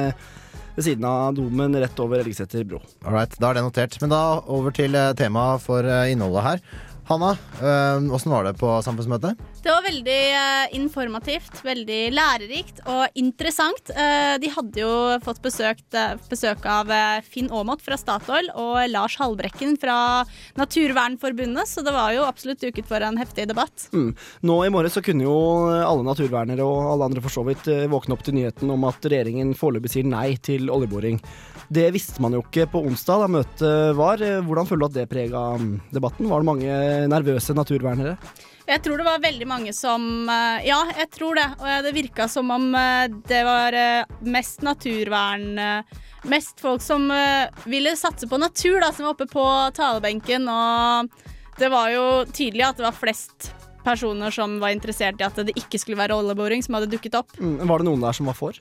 [0.73, 2.79] ved siden av domen rett over Elgeseter bro.
[3.05, 3.99] Alright, da er det notert.
[4.01, 6.63] Men da over til temaet for innholdet her.
[7.09, 7.35] Hanna,
[8.15, 9.37] åssen var det på samfunnsmøtet?
[9.63, 13.93] Det var veldig eh, informativt, veldig lærerikt og interessant.
[13.95, 14.91] Eh, de hadde jo
[15.23, 19.95] fått besøkt, eh, besøk av eh, Finn Aamodt fra Statoil og Lars Halbrekken fra
[20.59, 23.87] Naturvernforbundet, så det var jo absolutt duket for en heftig debatt.
[23.95, 24.11] Mm.
[24.43, 25.39] Nå i morges kunne jo
[25.71, 28.99] alle naturvernere og alle andre for så vidt eh, våkne opp til nyheten om at
[29.07, 31.23] regjeringen foreløpig sier nei til oljeboring.
[31.71, 34.19] Det visste man jo ikke på onsdag da møtet var.
[34.19, 36.27] Eh, Hvordan føler du at det prega mm, debatten?
[36.27, 36.81] Var det mange
[37.15, 38.17] nervøse naturvernere?
[38.63, 41.49] Jeg tror det var veldig mange som eh, Ja, jeg tror det.
[41.59, 45.59] Og det virka som om eh, det var eh, mest naturvern
[46.23, 47.09] Mest folk som
[47.67, 49.43] ville satse på natur, da, som var oppe på
[49.75, 51.09] talebenken og
[51.59, 53.49] det var jo tydelig at det var flest
[53.83, 57.31] personer som var interessert i at det ikke skulle være oljeboring, som hadde dukket opp.
[57.39, 58.57] Mm, var det noen der som var for?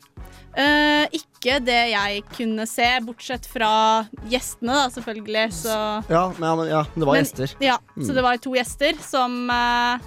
[0.54, 5.46] Eh, ikke det jeg kunne se, bortsett fra gjestene, da, selvfølgelig.
[5.62, 5.76] Så
[6.10, 7.54] Ja, men, ja, det var Men- gjester.
[7.60, 8.04] Ja, Mm.
[8.06, 9.98] så det var to gjester som eh,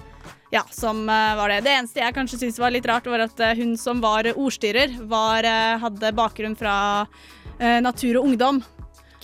[0.54, 1.63] Ja, som eh, var det.
[1.65, 4.93] Det eneste jeg kanskje syntes var litt rart, var at eh, hun som var ordstyrer,
[5.08, 7.08] var, eh, hadde bakgrunn fra
[7.60, 8.63] Natur og Ungdom.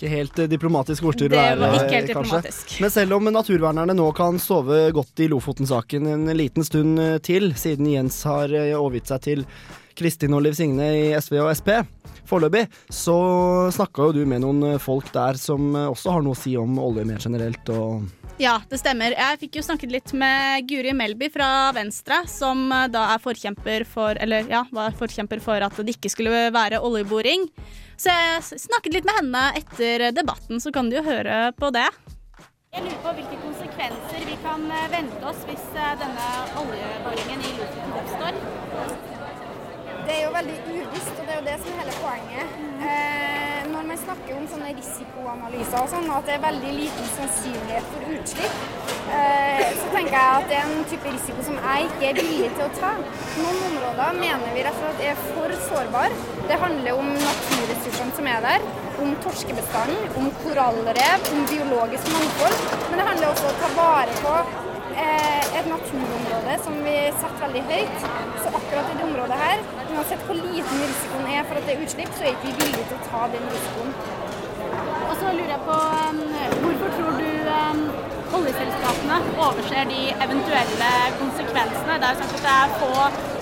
[0.02, 1.30] Ikke helt eh, diplomatisk ordstyr.
[1.30, 2.08] Ikke helt kanskje.
[2.10, 2.72] diplomatisk.
[2.82, 7.52] Men selv om naturvernerne nå kan sove godt i Lofoten-saken en liten stund eh, til,
[7.54, 9.44] siden Jens har eh, overgitt seg til
[9.94, 11.70] Kristin og Liv Signe i SV og Sp
[12.32, 13.14] foreløpig, så
[13.76, 17.04] snakka jo du med noen folk der som også har noe å si om olje
[17.06, 18.08] mer generelt og
[18.42, 19.14] Ja, det stemmer.
[19.14, 24.18] Jeg fikk jo snakket litt med Guri Melby fra Venstre, som da er forkjemper for
[24.18, 27.50] Eller ja, var forkjemper for at det ikke skulle være oljeboring.
[28.02, 31.86] Så jeg snakket litt med henne etter debatten, så kan du jo høre på det.
[32.74, 36.30] Jeg lurer på hvilke konsekvenser vi kan eh, vente oss hvis eh, denne
[36.64, 38.40] oljeboringen i Lofoten oppstår.
[40.08, 42.58] Det er jo veldig uvisst, og det er jo det som er hele poenget.
[42.90, 47.94] Eh, når man snakker om sånne risikoanalyser og sånn, at det er veldig liten sannsynlighet
[47.94, 48.60] for utslipp,
[49.20, 52.50] eh, så tenker jeg at det er en type risiko som jeg ikke er villig
[52.58, 52.96] til å ta.
[53.38, 56.22] Noen områder mener vi rett og slett er for sårbare.
[56.50, 57.14] Det handler om
[57.92, 58.62] naturressursene som er der,
[59.02, 62.58] om torskebestanden, om korallrev, om biologisk mangfold.
[62.90, 64.34] Men det handler også om å ta vare på
[65.04, 67.98] eh, et naturområde som vi setter veldig høyt.
[68.44, 71.84] Så akkurat i det området her, uansett hvor liten risikoen er for at det er
[71.86, 73.94] utslipp, så er ikke vi villige til å ta den risikoen.
[75.10, 75.78] Og så lurer jeg på
[76.08, 76.22] um,
[76.64, 77.86] hvorfor tror du um,
[78.38, 80.92] oljeselskapene overser de eventuelle
[81.22, 81.98] konsekvensene?
[82.02, 82.92] Det er jo sagt at det er få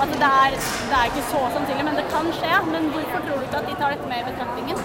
[0.04, 0.58] at det er,
[0.89, 2.56] det er ikke så sannsynlig, men det kan skje.
[2.73, 4.84] Men hvorfor tror du ikke at de tar dette med i betraktningen?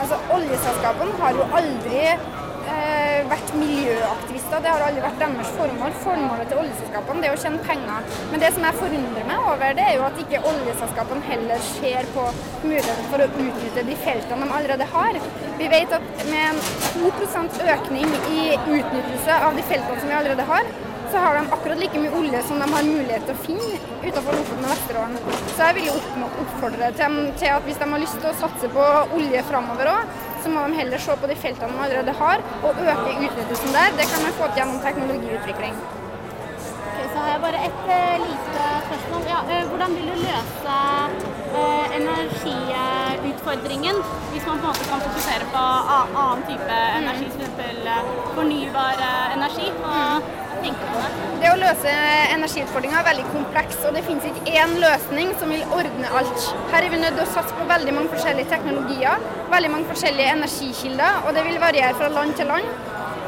[0.00, 3.52] Altså, Oljeselskapene har jo aldri eh, vært
[4.46, 4.62] miljøaktivister.
[4.62, 5.92] Det har aldri vært deres formål.
[6.04, 8.00] Formålet til oljeselskapene er å tjene penger.
[8.30, 12.06] Men det som jeg forundrer meg over, det er jo at ikke oljeselskapene heller ser
[12.14, 12.24] på
[12.64, 15.20] muligheten for å utnytte de feltene de allerede har.
[15.58, 16.60] Vi vet at med en
[16.96, 20.74] 2% økning i utnyttelse av de feltene som vi allerede har,
[21.06, 24.34] så har de akkurat like mye olje som de har mulighet til å finne utenfor
[24.34, 25.18] Lofoten og Vesterålen.
[25.54, 28.70] Så jeg vil jo oppfordre dem til at hvis de har lyst til å satse
[28.74, 32.38] på olje framover òg, så må de heller se på de feltene de allerede har,
[32.66, 33.88] og øke utnyttelsen der.
[33.98, 35.74] Det kan man få til gjennom teknologiutvikling.
[36.86, 39.20] Ok, så har jeg bare et uh, lite spørsmål.
[39.32, 40.76] Ja, uh, hvordan vil du løse
[41.56, 43.96] uh, energiutfordringen
[44.30, 45.62] hvis man på en måte kan fokusere på
[46.20, 47.50] annen type energi, f.eks.
[47.94, 48.02] Eh,
[48.36, 49.68] fornybar eh, energi?
[49.92, 50.00] Og
[50.64, 51.10] tenke på det?
[51.42, 51.92] Det å løse
[52.34, 56.46] energiutfordringer er veldig kompleks, og det finnes ikke én løsning som vil ordne alt.
[56.72, 60.36] Her er vi nødt til å satse på veldig mange forskjellige teknologier, veldig mange forskjellige
[60.38, 62.70] energikilder, og det vil variere fra land til land.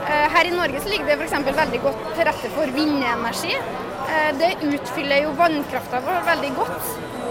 [0.08, 1.36] Eh, Her i Norge så ligger det f.eks.
[1.60, 3.54] veldig godt til rette for vindenergi.
[4.08, 6.86] Eh, Det utfyller jo vannkrafta vår veldig godt.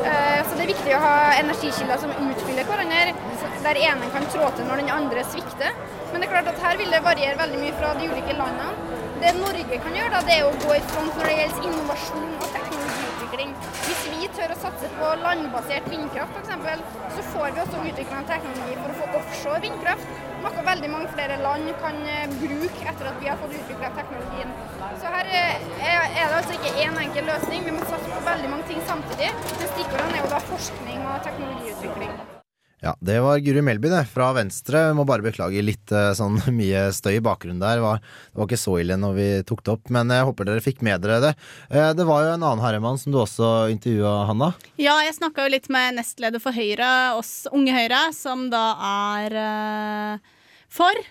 [0.06, 3.16] Eh, Så det er viktig å ha energikilder som utfyller hverandre,
[3.64, 5.74] der ene kan trå til når den andre svikter.
[6.12, 8.97] Men det er klart at her vil det variere veldig mye fra de ulike landene.
[9.22, 12.28] Det Norge kan gjøre, da, det er å gå i front når det gjelder innovasjon
[12.38, 13.56] og teknologiutvikling.
[13.88, 18.78] Hvis vi tør å satse på landbasert vindkraft f.eks., så får vi også utvikla teknologi
[18.84, 20.14] for å få offshore vindkraft.
[20.46, 24.56] Noe veldig mange flere land kan eh, bruke etter at vi har fått utvikla teknologien.
[25.02, 27.66] Så her eh, er det altså ikke én enkel løsning.
[27.66, 29.34] Vi må satse på veldig mange ting samtidig.
[29.50, 32.37] Men stikkordene er jo da forskning og teknologiutvikling.
[32.84, 34.84] Ja, det var Guri Melby, det, fra Venstre.
[34.92, 37.80] Jeg må bare beklage litt eh, sånn mye støy i bakgrunnen der.
[37.80, 40.46] Det var, det var ikke så ille når vi tok det opp, men jeg håper
[40.52, 41.34] dere fikk med dere det.
[41.74, 44.52] Eh, Det var jo en annen herremann som du også intervjua, Hanna.
[44.78, 49.40] Ja, jeg snakka jo litt med nestleder for Høyre, oss Unge Høyre, som da er
[49.42, 50.34] eh,
[50.70, 51.02] for.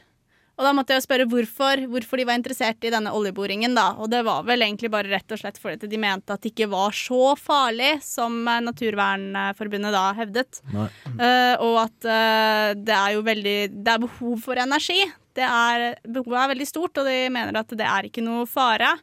[0.56, 3.90] Og da måtte jeg spørre hvorfor, hvorfor de var interessert i denne oljeboringen, da.
[4.00, 6.70] Og det var vel egentlig bare rett og slett fordi de mente at det ikke
[6.72, 10.62] var så farlig som eh, Naturvernforbundet da hevdet.
[10.72, 14.98] Eh, og at uh, det er jo veldig Det er behov for energi.
[15.36, 18.94] Det er, behovet er veldig stort, og de mener at det er ikke noe fare.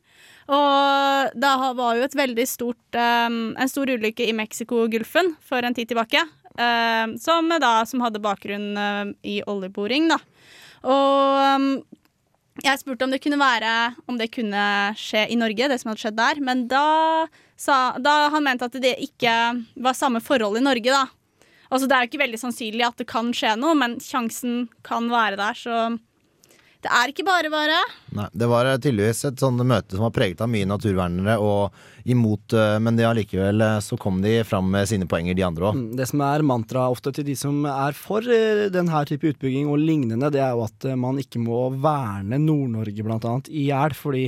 [0.50, 5.78] Og det var jo et veldig stort um, En stor ulykke i Mexicogolfen for en
[5.78, 6.26] tid tilbake.
[6.58, 10.18] Uh, som, da, som hadde bakgrunn i oljeboring, da.
[10.84, 11.67] Og um,
[12.63, 14.63] jeg spurte om det kunne være Om det kunne
[15.00, 16.41] skje i Norge, det som hadde skjedd der.
[16.43, 17.28] Men da
[17.60, 19.34] sa da han mente at det ikke
[19.76, 21.08] var samme forhold i Norge, da.
[21.74, 25.08] Altså Det er jo ikke veldig sannsynlig at det kan skje noe, men sjansen kan
[25.10, 25.78] være der, så
[26.84, 27.78] Det er ikke bare bare.
[28.17, 31.78] Nei, det var eh, tydeligvis et sånt møte som var preget av mye naturvernere og
[32.12, 35.69] imot, eh, men det allikevel eh, så kom de fram med sine poenger, de andre
[35.69, 35.80] òg.
[35.80, 38.28] Mm, Det som er mantraet ofte til de som er for
[38.74, 43.30] denne type utbygging og lignende, det er jo at man ikke må verne Nord-Norge blant
[43.32, 44.26] annet i hjel, fordi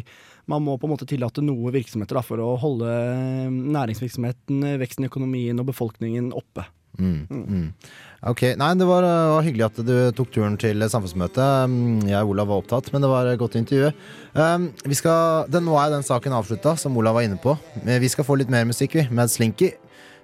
[0.47, 2.87] man må på en måte tillate noe virksomheter da, for å holde
[3.51, 6.67] næringsvirksomheten, veksten i økonomien og befolkningen oppe.
[6.97, 7.67] Mm, mm.
[8.25, 11.69] Ok, nei, Det var, eh, var hyggelig at du tok turen til samfunnsmøtet.
[11.69, 13.91] Mm, Jeg og Olav var opptatt, men det var et godt intervju.
[14.33, 17.57] Um, skal, den, nå er den saken avslutta, som Olav var inne på.
[17.85, 19.73] Vi skal få litt mer musikk, vi, med Slinky.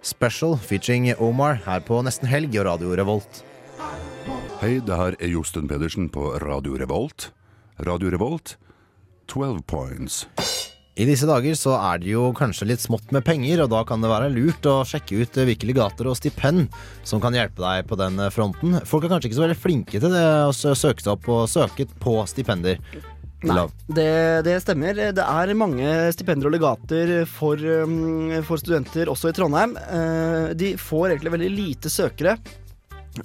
[0.01, 3.43] Special featuring Omar her på Nesten Helg og Radio Revolt.
[4.61, 7.31] Hei, det her er Josten Pedersen på Radio Revolt.
[7.81, 8.57] Radio Revolt,
[9.27, 10.25] 12 points.
[10.99, 14.03] I disse dager så er det jo kanskje litt smått med penger, og da kan
[14.03, 16.67] det være lurt å sjekke ut eh, hvilke legater og stipend
[17.07, 18.75] som kan hjelpe deg på den eh, fronten.
[18.89, 21.87] Folk er kanskje ikke så veldig flinke til det å søke seg opp og søke
[22.03, 22.81] på stipender.
[23.41, 24.09] Nei, det,
[24.45, 24.99] det stemmer.
[25.17, 29.73] Det er mange stipender og legater for, um, for studenter også i Trondheim.
[29.81, 32.35] Eh, De får egentlig veldig lite søkere,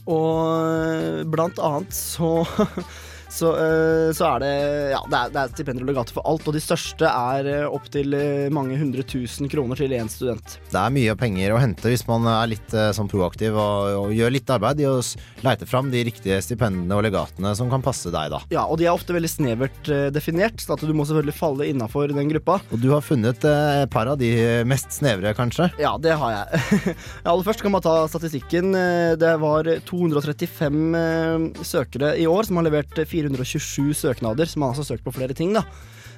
[0.07, 2.31] og blant annet så
[3.33, 4.53] så, eh, så er det
[4.93, 7.67] Ja, det er, det er stipender og legater for alt, og de største er eh,
[7.69, 8.15] opptil
[8.55, 10.57] mange hundre tusen kroner til én student.
[10.71, 14.15] Det er mye penger å hente hvis man er litt eh, sånn proaktiv og, og
[14.17, 14.97] gjør litt arbeid i å
[15.45, 18.41] leite fram de riktige stipendene og legatene som kan passe deg, da.
[18.55, 21.69] Ja, og de er ofte veldig snevert eh, definert, så at du må selvfølgelig falle
[21.71, 22.61] innafor den gruppa.
[22.73, 24.31] Og du har funnet eh, et par av de
[24.69, 25.69] mest snevre, kanskje?
[25.83, 26.63] Ja, det har jeg.
[27.29, 28.73] Aller først kan man ta statistikken.
[28.77, 34.75] Eh, Det var 235 eh, søkere i år som har levert 427 søknader, som har
[34.77, 35.65] altså søkt på flere ting, da.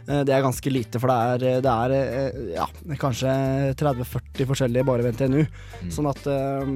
[0.09, 2.67] Eh, Det er ganske lite, for det er, det er eh, ja,
[2.99, 3.33] kanskje
[3.79, 5.43] 30-40 forskjellige bare ved NTNU.
[5.95, 6.71] Sånn at eh,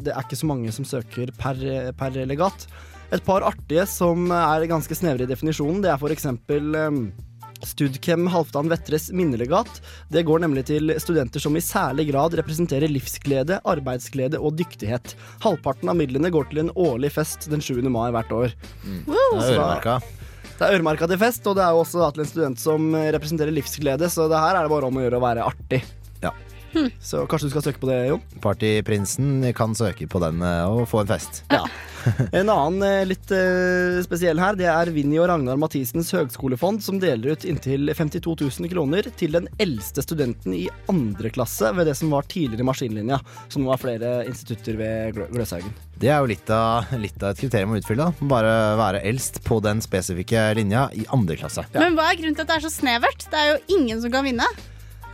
[0.00, 1.60] det er ikke så mange som søker per,
[1.98, 2.66] per legat.
[3.12, 7.00] Et par artige som er ganske snevre i definisjonen, det er for eksempel eh,
[7.66, 9.80] Studchem Halvdan Vetres minnelegat.
[10.08, 15.14] Det går nemlig til studenter som i særlig grad representerer livsglede, arbeidsglede og dyktighet.
[15.44, 17.82] Halvparten av midlene går til en årlig fest den 7.
[17.92, 18.56] mai hvert år.
[18.84, 20.00] Det er øremerka.
[20.60, 22.90] Det er øremerka til fest, og det er jo også da til en student som
[23.16, 25.80] representerer livsglede, så det her er det bare om å gjøre å være artig.
[26.72, 26.86] Ja.
[27.02, 28.22] Så kanskje du skal søke på det, Jon?
[28.42, 31.44] Partyprinsen kan søke på den eh, og få en fest.
[31.52, 31.64] Ja.
[32.32, 36.96] En annen eh, litt eh, spesiell her, det er Vinni og Ragnar Mathisens høgskolefond, som
[37.02, 41.96] deler ut inntil 52 000 kroner til den eldste studenten i andre klasse ved det
[41.98, 43.20] som var tidligere maskinlinja,
[43.52, 45.76] som nå er flere institutter ved Glø Gløshaugen.
[46.00, 48.08] Det er jo litt av, litt av et kriterium å utfylle.
[48.08, 48.28] da.
[48.32, 51.66] Bare være eldst på den spesifikke linja i andre klasse.
[51.76, 53.28] Men hva er grunnen til at det er så snevert?
[53.28, 54.48] Det er jo ingen som kan vinne.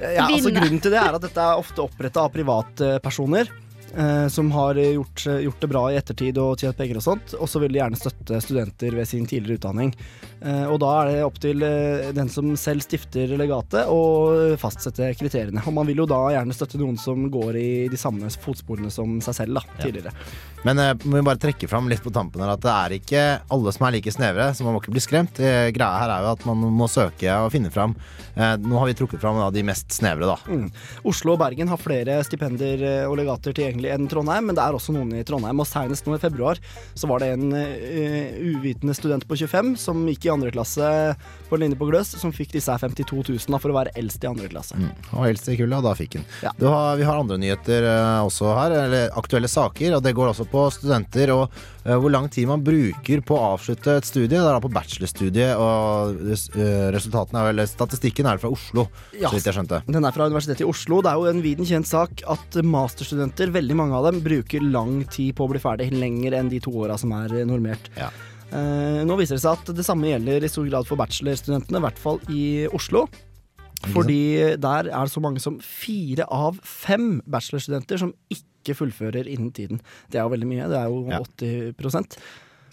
[0.00, 3.52] Ja, altså Grunnen til det er at dette er ofte oppretta av privatpersoner.
[3.96, 7.37] Eh, som har gjort, gjort det bra i ettertid og tjent penger og sånt.
[7.38, 9.94] Og så vil de gjerne støtte studenter ved sin tidligere utdanning.
[10.44, 14.01] Eh, og da er det opp til eh, den som selv stifter legatet å
[14.61, 15.62] fastsette kriteriene.
[15.64, 19.16] Og man vil jo da gjerne støtte noen som går i de samme fotsporene som
[19.25, 20.12] seg selv da, tidligere.
[20.66, 23.25] Men eh, må vi bare trekke fram litt på tampen her at det er ikke
[23.55, 25.40] alle som er like snevre, så man må ikke bli skremt.
[25.40, 27.96] Greia her er jo at man må søke og finne fram.
[28.37, 30.37] Nå har vi trukket fram da, de mest snevre, da.
[30.51, 30.66] Mm.
[31.09, 34.92] Oslo og Bergen har flere stipender og legater tilgjengelig enn Trondheim, men det er også
[34.92, 35.62] noen i Trondheim.
[35.62, 36.61] Og senest nå i februar
[36.92, 40.88] så var det en uh, uvitende student på 25 som gikk i andre klasse
[41.48, 43.92] på en linje på Gløs, som fikk disse her 52 000 da, for å være
[43.98, 44.76] eldst i andre klasse.
[44.78, 44.90] Mm.
[45.14, 46.26] Og eldst i kulda, da fikk han.
[46.42, 46.52] Ja.
[46.66, 50.48] Har, vi har andre nyheter uh, også her, eller aktuelle saker, og det går også
[50.50, 54.34] på studenter og uh, hvor lang tid man bruker på å avslutte et studie.
[54.34, 59.30] Det er da på bachelorstudiet, og uh, resultatene er vel Statistikken er fra Oslo, Ja.
[59.30, 59.82] så vidt jeg skjønte.
[59.86, 61.00] Den er fra Universitetet i Oslo.
[61.04, 65.04] Det er jo en viden kjent sak at masterstudenter, veldig mange av dem, bruker lang
[65.12, 65.92] tid på å bli ferdig.
[65.94, 67.90] Lenger enn de to åra som er normert.
[67.96, 68.10] Eh,
[68.50, 71.98] nå viser det seg at det samme gjelder i stor grad for bachelorstudentene, i hvert
[72.00, 73.06] fall i Oslo.
[73.92, 79.52] Fordi der er det så mange som fire av fem bachelorstudenter som ikke fullfører innen
[79.54, 79.82] tiden.
[80.11, 80.66] Det er jo veldig mye.
[80.72, 81.04] Det er jo
[81.76, 82.16] 80%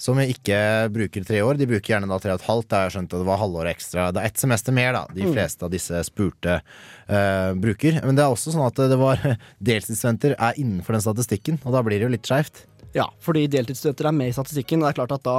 [0.03, 0.57] Som ikke
[0.91, 1.59] bruker tre år.
[1.59, 2.67] De bruker gjerne da tre og et halvt.
[2.71, 4.07] Da har jeg skjønt at det var halvår ekstra.
[4.15, 5.03] Det er ett semester mer, da.
[5.13, 5.33] De Mm.
[5.35, 7.99] fleste av disse spurte uh, bruker.
[8.03, 9.21] Men det er også sånn at det var
[9.61, 12.65] deltidsstudenter er innenfor den statistikken, og da blir det jo litt skeivt.
[12.95, 14.81] Ja, fordi deltidsstudenter er med i statistikken.
[14.81, 15.37] Og det er klart at da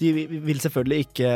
[0.00, 1.28] de vil selvfølgelig ikke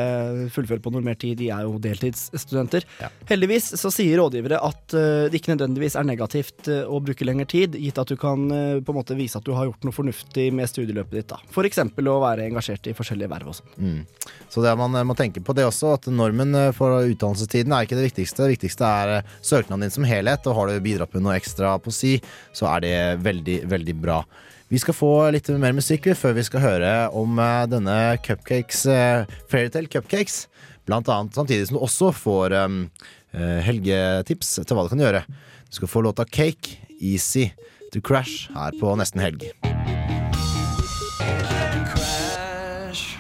[0.53, 2.85] fullføre på normert tid, de er jo deltidsstudenter.
[3.31, 7.49] Heldigvis så sier rådgivere at eh, det ikke nødvendigvis er negativt eh, å bruke lengre
[7.49, 9.97] tid, gitt at du kan eh, på en måte vise at du har gjort noe
[9.97, 11.31] fornuftig med studieløpet ditt.
[11.33, 11.41] da.
[11.49, 11.81] F.eks.
[11.81, 13.73] å være engasjert i forskjellige verv og sånn.
[13.81, 14.37] Mm.
[14.53, 18.11] Så det man må tenke på det også, at normen for utdannelsestiden er ikke det
[18.11, 18.45] viktigste.
[18.45, 21.95] Det viktigste er søknaden din som helhet, og har du bidratt med noe ekstra på
[21.95, 22.19] si,
[22.53, 24.21] så er det veldig, veldig bra.
[24.71, 29.25] Vi skal få litt mer musikk før vi skal høre om eh, denne Cupcakes, eh,
[29.51, 30.45] Fairytale Cupcakes.
[30.87, 32.77] Blant annet samtidig som du også får um,
[33.67, 35.25] helgetips til hva du kan gjøre.
[35.71, 37.49] Du skal få låta Cake, Easy
[37.91, 39.51] to Crash her på Nesten Helg.
[41.91, 43.19] Crash.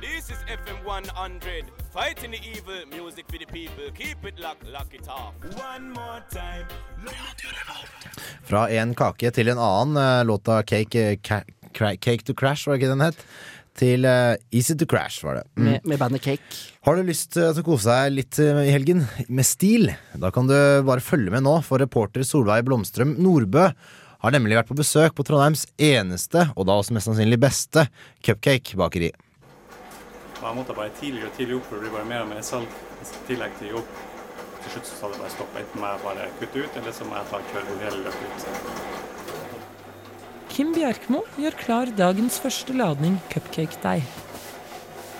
[0.00, 1.71] This is FM 100.
[1.92, 3.84] Fighting the evil, music for the people.
[3.94, 5.34] Keep it lock, lock it off.
[5.60, 6.66] One more time.
[8.48, 9.96] Fra en kake til en annen.
[10.00, 11.42] eh, Låta Cake, eh,
[11.76, 13.18] Cake to Crash, var det ikke den het?
[13.76, 15.42] Til eh, Easy to Crash, var det.
[15.56, 15.64] Mm.
[15.64, 16.60] Med, med bandet Cake.
[16.84, 19.90] Har du lyst til å kose deg litt i helgen med stil?
[20.16, 20.56] Da kan du
[20.88, 23.66] bare følge med nå, for reporter Solveig Blomstrøm Nordbø
[24.22, 27.84] har nemlig vært på besøk på Trondheims eneste, og da også mest sannsynlig beste,
[28.24, 29.10] cupcake-bakeri.
[30.42, 32.42] Og jeg måtte bare tidligere og tidligere opp, for det blir bare mer og mer
[32.42, 32.66] salg
[32.98, 33.92] i tillegg til jobb.
[34.62, 35.52] Til slutt så sa det bare stopp.
[35.60, 38.42] Enten må jeg bare kutte ut, eller så må jeg ta kjøre hele løpet ut.
[40.52, 44.02] Kim Bjerkmo gjør klar dagens første ladning cupcake-deig.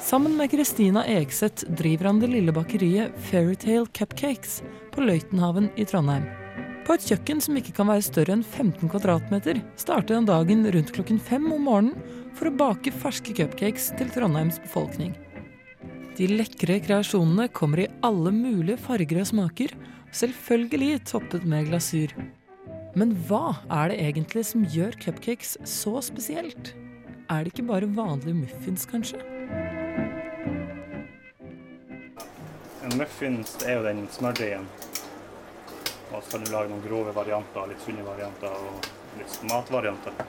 [0.02, 4.58] Sammen med Kristina Egseth driver han det lille bakeriet Fairytale Cupcakes
[4.92, 6.26] på Løitenhaven i Trondheim.
[6.82, 10.90] På et kjøkken som ikke kan være større enn 15 kvadratmeter, starter han dagen rundt
[10.92, 15.14] klokken fem om morgenen for å bake ferske cupcakes til Trondheims befolkning.
[16.18, 19.72] De lekre kreasjonene kommer i alle mulige farger og smaker,
[20.12, 22.12] selvfølgelig toppet med glasur.
[22.92, 26.74] Men hva er det egentlig som gjør cupcakes så spesielt?
[27.32, 29.22] Er det ikke bare vanlige muffins, kanskje?
[32.84, 34.68] En muffins er jo den smørdeigen.
[36.12, 40.26] Og så kan du lage noen grove varianter, litt sunne varianter og litt matvarianter.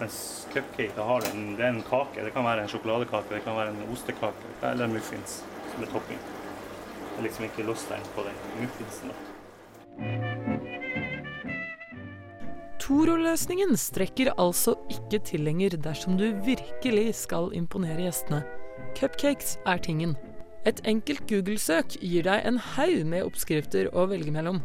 [0.00, 2.22] Mens cupcake da har den, det er en kake.
[2.24, 5.42] Det kan være en sjokoladekake, det kan være en ostekake eller muffins
[5.74, 6.22] som er topping.
[7.10, 9.12] Det er liksom ikke låstegn på den muffinsen.
[9.12, 9.16] da.
[12.80, 18.40] Toro-løsningen strekker altså ikke til lenger dersom du virkelig skal imponere gjestene.
[18.96, 20.16] Cupcakes er tingen.
[20.66, 24.62] Et enkelt Google-søk gir deg en haug med oppskrifter å velge mellom.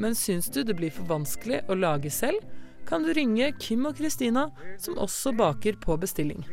[0.00, 2.40] Men syns du det blir for vanskelig å lage selv,
[2.88, 4.48] kan du ringe Kim og Kristina,
[4.80, 6.46] som også baker på bestilling.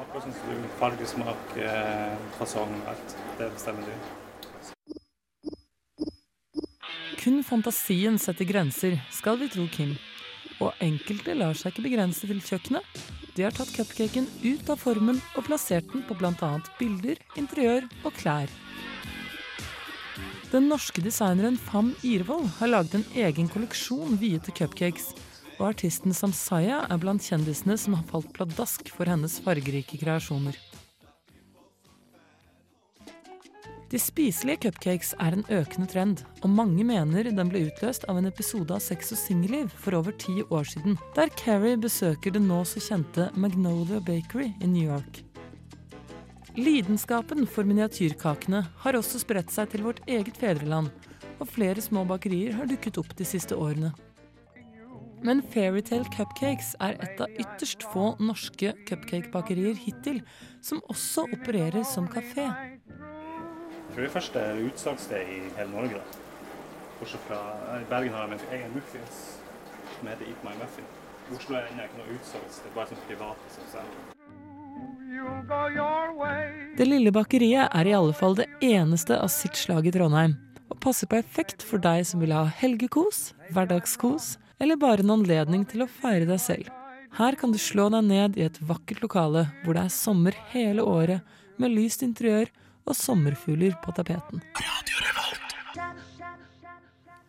[0.00, 3.16] Akkurat syns du fargesmak, eh, fasong, alt.
[3.38, 3.92] Det bestemmer du.
[7.20, 9.96] Kun fantasien setter grenser, skal vi tro Kim.
[10.60, 12.84] Og enkelte lar seg ikke begrense til kjøkkenet.
[13.36, 16.60] De har tatt cupcaken ut av formen og plassert den på bl.a.
[16.78, 18.48] bilder, interiør og klær.
[20.50, 25.12] Den norske designeren Fam Irvoll har laget en egen kolleksjon viet til cupcakes.
[25.60, 30.58] Og artisten Samsaya er blant kjendisene som har falt pladask for hennes fargerike kreasjoner.
[33.90, 38.26] De spiselige cupcakes er en økende trend, og mange mener den ble utløst av en
[38.30, 42.64] episode av Sex og singelliv for over ti år siden, der Carrie besøker det nå
[42.66, 45.24] så kjente Magnolia Bakery i New York.
[46.60, 50.90] Lidenskapen for miniatyrkakene har også spredt seg til vårt eget fedreland,
[51.40, 53.94] og flere små bakerier har dukket opp de siste årene.
[55.24, 60.20] Men Fairytale Cupcakes er et av ytterst få norske cupcakebakerier hittil
[60.60, 62.50] som også opererer som kafé.
[62.50, 66.04] Jeg tror det første utsalgssted i hele Norge.
[67.00, 67.42] Bortsett fra
[67.80, 69.26] I Bergen har de en egen muffins
[69.96, 70.94] som heter Eat My Muffin.
[71.32, 74.09] Oslo er ennå ikke noe utsalgssted, bare som private som selger.
[76.76, 80.36] Det lille bakeriet er i alle fall det eneste av sitt slag i Trondheim,
[80.70, 85.84] og passer perfekt for deg som vil ha helgekos, hverdagskos eller bare en anledning til
[85.84, 86.70] å feire deg selv.
[87.18, 90.84] Her kan du slå deg ned i et vakkert lokale hvor det er sommer hele
[90.86, 91.24] året,
[91.60, 92.48] med lyst interiør
[92.88, 94.40] og sommerfugler på tapeten.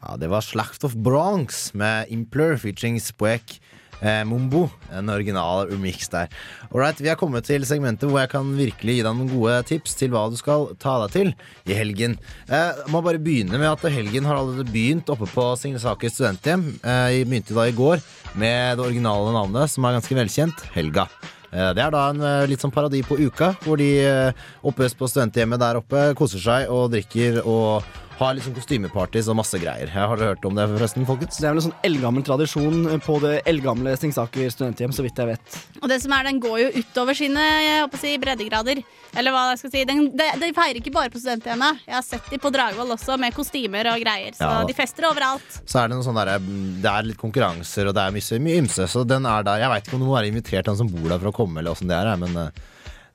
[0.01, 3.59] Ja, det var Slacht of Bronx med Impler featuring Spoek
[4.01, 4.65] eh, Mombo.
[4.91, 6.27] En original remix der.
[6.71, 9.95] Alright, Vi er kommet til segmentet hvor jeg kan virkelig gi deg noen gode tips
[9.99, 11.33] til hva du skal ta deg til
[11.71, 12.17] i helgen.
[12.49, 16.67] Eh, må bare begynne med at helgen har allerede begynt oppe på Signesaker studenthjem.
[16.83, 18.01] Eh, begynte da i går
[18.35, 21.07] med det originale navnet, som er ganske velkjent, Helga.
[21.51, 24.31] Eh, Det er da en eh, litt sånn parodi på uka, hvor de eh,
[24.63, 27.83] oppe på studenthjemmet der oppe koser seg og drikker og
[28.27, 29.89] har liksom kostymepartys og masse greier.
[29.89, 31.37] Jeg har dere hørt om det forresten, folkens?
[31.41, 35.29] Det er vel en sånn eldgammel tradisjon på det eldgamle Stingsaker studenthjem, så vidt jeg
[35.31, 35.57] vet.
[35.81, 38.81] Og det som er, den går jo utover sine jeg håper å si, breddegrader.
[39.17, 39.83] Eller hva jeg skal si.
[39.89, 41.81] Den, de, de feirer ikke bare på studenthjemmet.
[41.87, 44.35] Jeg har sett de på Dragvoll også, med kostymer og greier.
[44.37, 44.63] Så Ja.
[44.67, 45.59] de fester overalt.
[45.65, 48.61] Så er det noe sånn derre Det er litt konkurranser, og det er mye, mye
[48.63, 49.59] ymse, så den er der.
[49.65, 51.59] Jeg veit ikke om du må være invitert han som bor der for å komme,
[51.59, 52.51] eller åssen det er, men eh,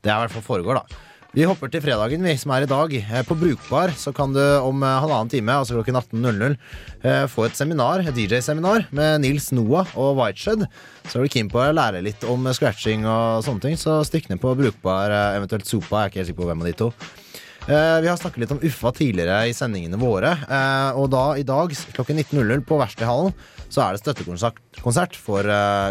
[0.02, 1.02] det er i hvert fall foregår, da.
[1.36, 2.92] Vi hopper til fredagen, vi, som er i dag.
[2.96, 6.54] Eh, På Brukbar så kan du om eh, halvannen time, altså klokken 18.00,
[7.04, 10.64] eh, få et seminar, et DJ-seminar med Nils Noah og Whiteshed.
[11.04, 14.30] Så er du keen på å lære litt om scratching og sånne ting, så stikk
[14.30, 16.06] ned på Brukbar, eventuelt Sopa.
[16.06, 16.88] Jeg er ikke helt sikker på hvem av de to.
[17.66, 20.32] Vi har snakket litt om Uffa tidligere i sendingene våre.
[20.94, 23.34] og da i dag klokken 19.00 på Verkstedhallen
[23.68, 25.44] så er det støttekonsert for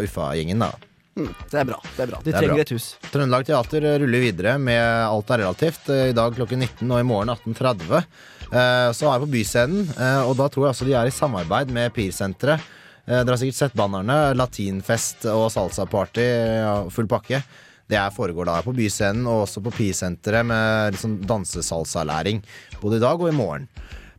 [0.08, 0.66] Uffa-gjengen.
[0.66, 1.78] da Mm, det er bra.
[1.96, 2.64] det er bra De er trenger bra.
[2.66, 2.86] et hus.
[3.08, 5.90] Trøndelag Teater ruller videre med Alt er relativt.
[5.90, 8.04] eh, I dag klokken 19 og i morgen 18.30.
[8.52, 11.16] Eh, Så er jeg på Byscenen, eh, og da tror jeg også de er i
[11.16, 12.60] samarbeid med PIR-senteret.
[13.08, 14.36] Eh, Dere har sikkert sett bannerne.
[14.36, 16.90] Latinfest og salsa-party.
[16.92, 17.44] Full pakke.
[17.88, 22.44] Det er foregår da på Byscenen og også på PIR-senteret med liksom dansesalsalæring.
[22.82, 23.68] Både i dag og i morgen.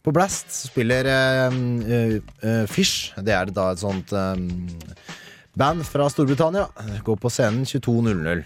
[0.07, 1.05] På Blast spiller
[1.51, 3.13] uh, uh, eh, Fish.
[3.19, 4.13] Det er da et sånt
[5.57, 6.67] band fra Storbritannia.
[7.05, 8.45] Går på scenen 22.00.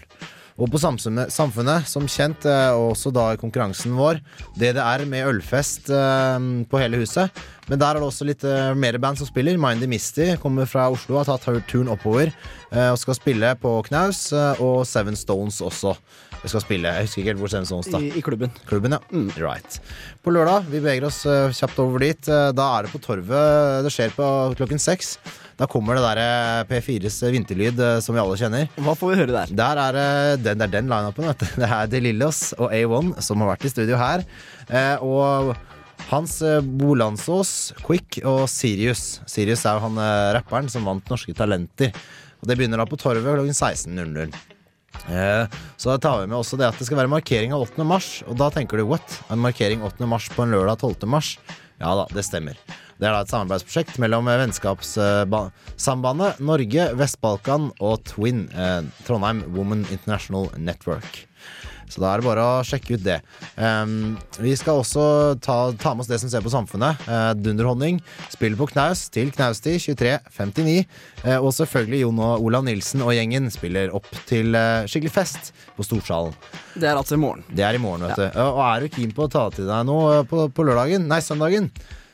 [0.61, 4.19] Og på Samfunnet, som kjent, eh, og også da i konkurransen vår,
[4.59, 6.37] DDR med ølfest eh,
[6.69, 7.31] på hele huset.
[7.69, 9.57] Men der er det også litt eh, mer band som spiller.
[9.61, 12.33] Mindy Misty kommer fra Oslo, har tatt turen oppover
[12.71, 14.29] og skal spille på Knaus.
[14.63, 15.91] og Seven Stones også
[16.49, 16.89] skal spille.
[16.89, 18.53] Jeg husker ikke helt hvor Seven Stones da I, I klubben.
[18.65, 18.99] Klubben, ja.
[19.37, 19.77] Right.
[20.25, 22.29] På lørdag, vi beveger oss uh, kjapt over dit.
[22.29, 24.25] Uh, da er det på Torvet det skjer på
[24.57, 25.15] klokken seks.
[25.59, 28.69] Da kommer det der eh, P4s vinterlyd som vi alle kjenner.
[28.81, 29.51] Hva får vi høre der?
[29.53, 29.97] Der er
[30.41, 31.27] den, det er den lineupen.
[31.61, 34.23] Det er De Lillos og A1 som har vært i studio her.
[34.71, 35.53] Eh, og
[36.09, 36.39] Hans
[36.81, 39.19] Bolansås, Quick og Sirius.
[39.29, 40.01] Sirius er jo han
[40.39, 41.93] rapperen som vant Norske Talenter.
[42.41, 44.33] Og Det begynner da på Torvet klokken 16.00.
[45.09, 47.85] Eh, så da tar vi med også det at det skal være markering av 8.
[47.87, 48.09] mars.
[48.27, 49.17] Og da tenker du what?
[49.33, 50.07] En markering 8.
[50.09, 51.09] mars på en lørdag 12.
[51.09, 51.33] mars?
[51.81, 52.59] Ja da, det stemmer.
[53.01, 59.87] Det er da et samarbeidsprosjekt mellom eh, Vennskapssambandet Norge, Vest-Balkan og Twin, eh, Trondheim Woman
[59.89, 61.23] International Network.
[61.91, 63.17] Så da er det bare å sjekke ut det.
[63.57, 65.03] Um, vi skal også
[65.43, 67.03] ta, ta med oss det som ser på Samfunnet.
[67.03, 67.99] Uh, Dunderhonning
[68.31, 70.85] spiller på knaus til knaustid 23.59.
[71.25, 75.51] Uh, og selvfølgelig Jon og Olav Nilsen og gjengen spiller opp til uh, skikkelig fest
[75.75, 76.35] på Storsalen.
[76.73, 77.43] Det er altså i morgen.
[77.51, 78.39] Det er i morgen, vet du.
[78.39, 81.09] Uh, og er du keen på å ta til deg noe uh, på, på lørdagen,
[81.11, 81.67] nei, søndagen,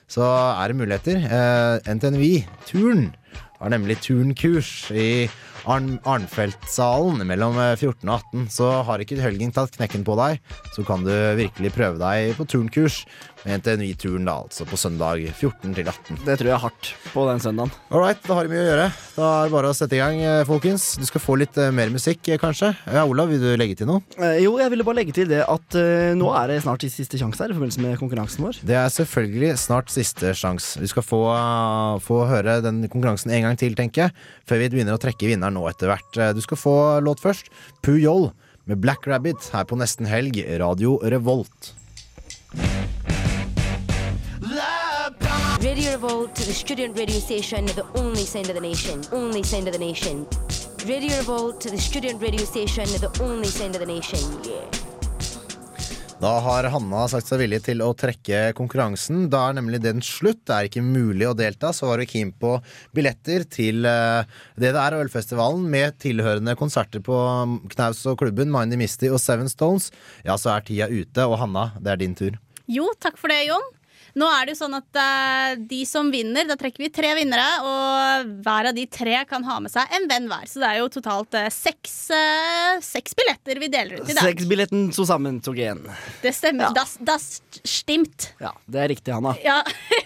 [0.10, 0.26] så
[0.56, 1.22] er det muligheter.
[1.30, 2.34] Uh, NTNVI,
[2.70, 3.12] turn,
[3.60, 5.28] har nemlig turnkurs i
[5.66, 8.46] Arn Arnfeldtsalen mellom eh, 14 og 18.
[8.54, 10.44] Så har ikke helgen tatt knekken på deg,
[10.76, 13.02] så kan du virkelig prøve deg på turnkurs
[13.48, 16.20] med NTNUI-turen, da, altså på søndag 14 til 18.
[16.26, 17.72] Det tror jeg er hardt på den søndagen.
[17.92, 18.88] All right, da har vi mye å gjøre.
[19.16, 20.88] Da er det bare å sette i gang, eh, folkens.
[21.00, 22.74] Du skal få litt eh, mer musikk, eh, kanskje.
[22.92, 24.04] Ja, Olav, vil du legge til noe?
[24.20, 27.20] Eh, jo, jeg ville bare legge til det at eh, nå er det snart siste
[27.20, 28.60] sjanse her i forbindelse med konkurransen vår.
[28.68, 30.74] Det er selvfølgelig snart siste sjans.
[30.82, 34.16] Vi skal få, uh, få høre den konkurransen en gang til, tenker jeg,
[34.50, 36.18] før vi begynner å trekke vinneren nå etter hvert.
[36.18, 36.76] Uh, Du skal få
[37.06, 37.50] låt først.
[37.84, 38.32] Pujol
[38.68, 41.74] med Black Rabbit her på Nesten Helg, Radio Revolt.
[45.60, 49.02] Radio Revolt the student radio station, the only sound of the nation.
[49.12, 50.28] Only sound of the nation.
[50.86, 54.20] Radio Revolt the student radio station, the only sound of the nation.
[54.44, 54.87] Yeah.
[56.18, 59.28] Da har Hanna sagt seg villig til å trekke konkurransen.
[59.30, 60.40] Da er nemlig den slutt.
[60.50, 61.70] Det er ikke mulig å delta.
[61.70, 62.56] Så var du keen på
[62.98, 64.26] billetter til det
[64.58, 67.20] DDR og Ølfestivalen med tilhørende konserter på
[67.76, 69.92] Knaus og klubben, Mindy Misty og Seven Stones.
[70.26, 71.30] Ja, så er tida ute.
[71.30, 72.42] Og Hanna, det er din tur.
[72.66, 73.70] Jo, takk for det, Jon.
[74.18, 77.46] Nå er det jo sånn at eh, de som vinner, da trekker vi tre vinnere,
[77.62, 80.48] og hver av de tre kan ha med seg en venn hver.
[80.50, 84.24] Så det er jo totalt eh, seks, eh, seks billetter vi deler ut i dag.
[84.26, 85.84] Seks billetten så sammen, tog en.
[86.24, 86.74] Det stemmer.
[86.78, 87.30] Das, das
[87.62, 88.32] stimmt.
[88.42, 89.36] Ja, det er riktig, Hanna.
[89.46, 89.62] Ja.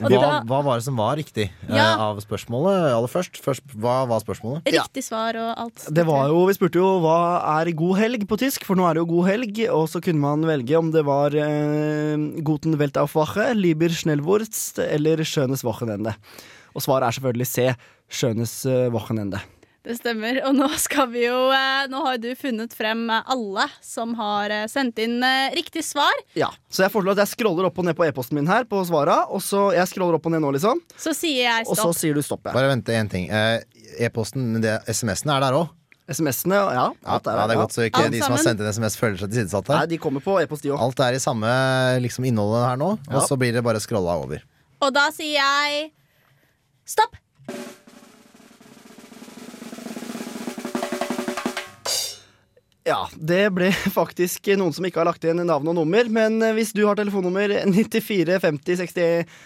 [0.00, 1.88] Hva, da- hva var det som var riktig ja.
[1.96, 2.88] uh, av spørsmålet?
[2.96, 4.70] Aller først, først, hva var spørsmålet?
[4.72, 5.86] Riktig svar og alt.
[5.92, 7.18] Det var jo, Vi spurte jo hva
[7.58, 9.62] er god helg på tysk, for nå er det jo god helg.
[9.76, 15.66] Og så kunne man velge om det var uh, Guten Weltaufwache, Lieber Schnellwurst eller Schönes
[15.66, 16.16] Wochenende.
[16.72, 17.66] Og svaret er selvfølgelig C.
[18.12, 19.40] Schönes eh, Wochenende.
[19.82, 20.38] Det stemmer.
[20.46, 24.52] Og nå skal vi jo eh, Nå har du funnet frem eh, alle som har
[24.54, 25.16] eh, sendt inn
[25.56, 26.14] riktig svar.
[26.38, 28.78] Ja, Så jeg foreslår at jeg scroller opp og ned på e-posten min her på
[28.86, 29.24] svara.
[29.34, 30.80] Og så jeg scroller opp og ned nå, liksom.
[30.94, 31.74] Så sier jeg stopp.
[31.74, 32.46] Og så sier du stopp.
[32.46, 32.54] Ja.
[32.54, 33.26] Bare vente én ting.
[33.30, 33.62] Eh,
[34.06, 35.72] E-posten, det- SMS-ene er der òg?
[36.12, 36.86] SMS-ene, ja.
[37.04, 39.18] Ja, er, ja, det er godt, så ikke de som har sendt inn SMS, føler
[39.20, 39.82] seg tilsidesatt her.
[39.82, 40.80] Nei, de kommer på e-post, de òg.
[40.82, 41.50] Alt er i samme
[42.02, 43.18] liksom, innholdet her nå, Ja.
[43.20, 44.42] og så blir det bare scrolla over.
[44.82, 45.92] Og da sier jeg
[46.88, 47.14] stopp.
[52.88, 53.70] Ja, det ble
[54.00, 56.08] faktisk noen som ikke har lagt igjen navn og nummer.
[56.10, 59.40] Men eh, hvis du har telefonnummer 94 50 60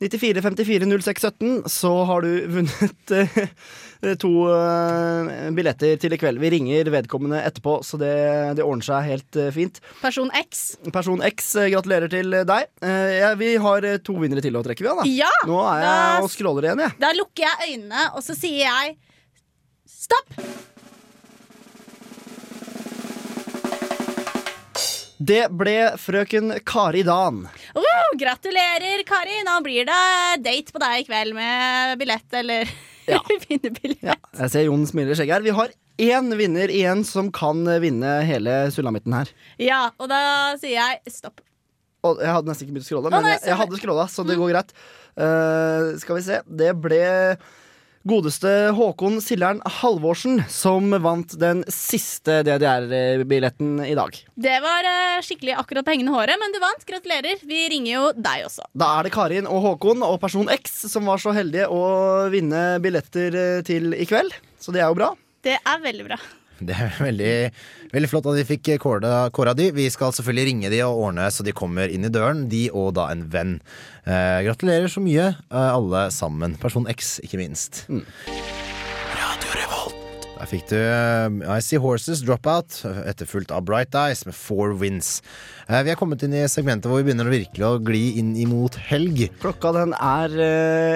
[0.00, 6.40] 94 54 06 17, så har du vunnet eh, to eh, billetter til i kveld.
[6.40, 8.14] Vi ringer vedkommende etterpå, så det,
[8.56, 9.82] det ordner seg helt fint.
[10.00, 10.64] Person X.
[10.88, 12.72] Person X, gratulerer til deg.
[12.80, 15.06] Ja, vi har to vinnere til å trekke, vi, da.
[15.28, 16.96] Ja, Nå er da- jeg og scroller igjen, jeg.
[17.04, 18.96] Da lukker jeg øynene, og så sier jeg
[20.00, 20.32] stopp.
[25.20, 27.42] Det ble frøken Kari Dan.
[27.76, 29.42] Oh, gratulerer, Kari.
[29.44, 29.98] Nå blir det
[30.46, 32.70] date på deg i kveld med billett eller
[33.44, 33.74] finne
[34.10, 34.16] Ja.
[34.38, 35.44] Jeg ser Jon smiler skjegget her.
[35.44, 39.28] Vi har én vinner igjen som kan vinne hele sulamitten her.
[39.60, 41.44] Ja, og da sier jeg stopp.
[42.08, 44.24] Og jeg hadde nesten ikke begynt å scrolle, men nei, jeg, jeg hadde scrolla, så
[44.24, 44.70] det går greit.
[45.20, 46.40] Uh, skal vi se.
[46.48, 47.02] Det ble
[48.08, 54.16] godeste Håkon Sillern Halvorsen som vant den siste DDR-billetten i dag.
[54.34, 56.86] Det var eh, skikkelig akkurat på hengende håret, men du vant.
[56.88, 57.42] Gratulerer.
[57.46, 58.66] Vi ringer jo deg også.
[58.72, 61.84] Da er det Karin og Håkon og person X som var så heldige å
[62.32, 64.32] vinne billetter eh, til i kveld.
[64.60, 65.14] Så det er jo bra.
[65.44, 66.20] Det er veldig bra.
[66.68, 67.34] Det er veldig,
[67.94, 69.70] veldig flott at de fikk kåra, de.
[69.76, 72.92] Vi skal selvfølgelig ringe de og ordne så de kommer inn i døren, de og
[72.98, 73.56] da en venn.
[74.04, 76.58] Eh, gratulerer så mye, eh, alle sammen.
[76.60, 77.86] Person X, ikke minst.
[80.40, 85.18] Der fikk du eh, I See Horses Dropout, etterfulgt av Bright Eyes med Four Wins.
[85.68, 88.30] Eh, vi er kommet inn i segmentet hvor vi begynner å virkelig å gli inn
[88.40, 89.26] imot helg.
[89.42, 90.32] Klokka den er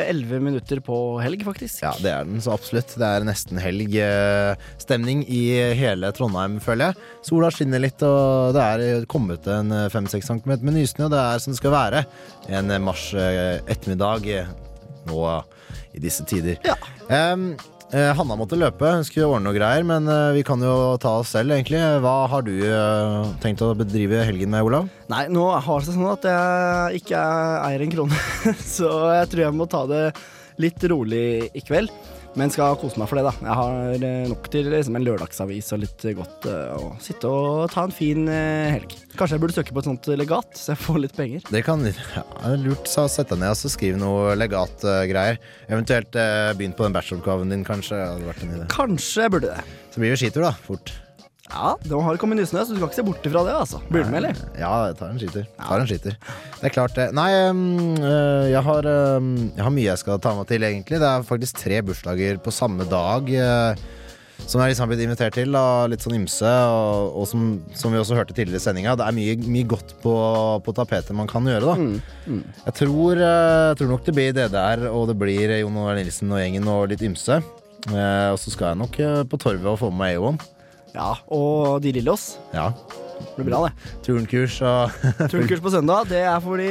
[0.09, 1.83] elleve minutter på helg, faktisk.
[1.85, 2.95] Ja, det er den så absolutt.
[2.97, 3.93] Det er nesten helg.
[4.01, 5.43] eh, Stemning i
[5.77, 7.11] hele Trondheim, føler jeg.
[7.29, 11.11] Sola skinner litt, og det er kommet en fem-seks centimeter med nysnø.
[11.13, 12.07] Det er som det skal være
[12.49, 14.49] en mars eh, ettermiddag eh,
[15.13, 15.21] nå
[15.93, 16.57] i disse tider.
[17.13, 17.51] Em,
[17.95, 21.17] eh, Hanna måtte løpe, hun skulle ordne noe greier, men eh, vi kan jo ta
[21.21, 21.81] oss selv, egentlig.
[22.05, 24.91] Hva har du eh, tenkt å bedrive helgen med, Olav?
[25.13, 27.23] Nei, nå har det seg sånn at jeg ikke
[27.71, 28.23] eier en krone,
[28.77, 28.91] så
[29.21, 30.05] jeg tror jeg må ta det
[30.63, 31.25] litt rolig
[31.55, 31.91] i kveld.
[32.35, 33.33] Men skal kose meg for det, da.
[33.47, 37.71] Jeg har eh, nok til liksom, en lørdagsavis og litt godt eh, å sitte og
[37.71, 38.97] ta en fin eh, helg.
[39.15, 41.47] Kanskje jeg burde søke på et sånt legat, så jeg får litt penger.
[41.55, 42.25] Det kan ja,
[42.59, 45.39] lurt å sette deg ned og så skrive noe legatgreier.
[45.69, 48.03] Eventuelt eh, begynn på den bacheloroppgaven din, kanskje.
[48.75, 49.81] Kanskje jeg burde det.
[49.95, 50.55] Så blir det skitur, da.
[50.67, 50.97] Fort.
[51.55, 53.81] Ja, nå har kommet nysnø, så du skal ikke se bort ifra det, altså.
[53.89, 54.45] Blir du med, eller?
[54.59, 55.49] Ja, jeg tar en skitur.
[55.63, 56.17] Tar en skitur.
[56.59, 57.09] Det er klart, det.
[57.15, 60.99] Nei, øh, jeg, har, jeg har mye jeg skal ta meg til, egentlig.
[60.99, 63.31] Det er faktisk tre bursdager på samme dag.
[63.31, 63.85] øh,
[64.45, 67.45] som jeg liksom har blitt invitert til av litt sånn ymse, og, og som,
[67.79, 68.97] som vi også hørte tidligere i sendinga.
[68.99, 70.15] Det er mye, mye godt på,
[70.67, 72.35] på tapetet man kan gjøre, da.
[72.67, 76.35] Jeg, tror, øh, jeg tror nok det blir DDR, og det blir Jon Olar Nilsen
[76.35, 77.39] og gjengen og litt ymse.
[77.85, 79.01] Eh, og så skal jeg nok
[79.31, 80.43] på Torvet og få med meg Eon.
[80.95, 82.37] Ja, og De Lillos.
[82.55, 82.71] Ja.
[83.15, 83.93] Det blir bra, det.
[84.05, 84.95] Turnkurs og
[85.33, 86.69] Turnkurs på søndag, det er for de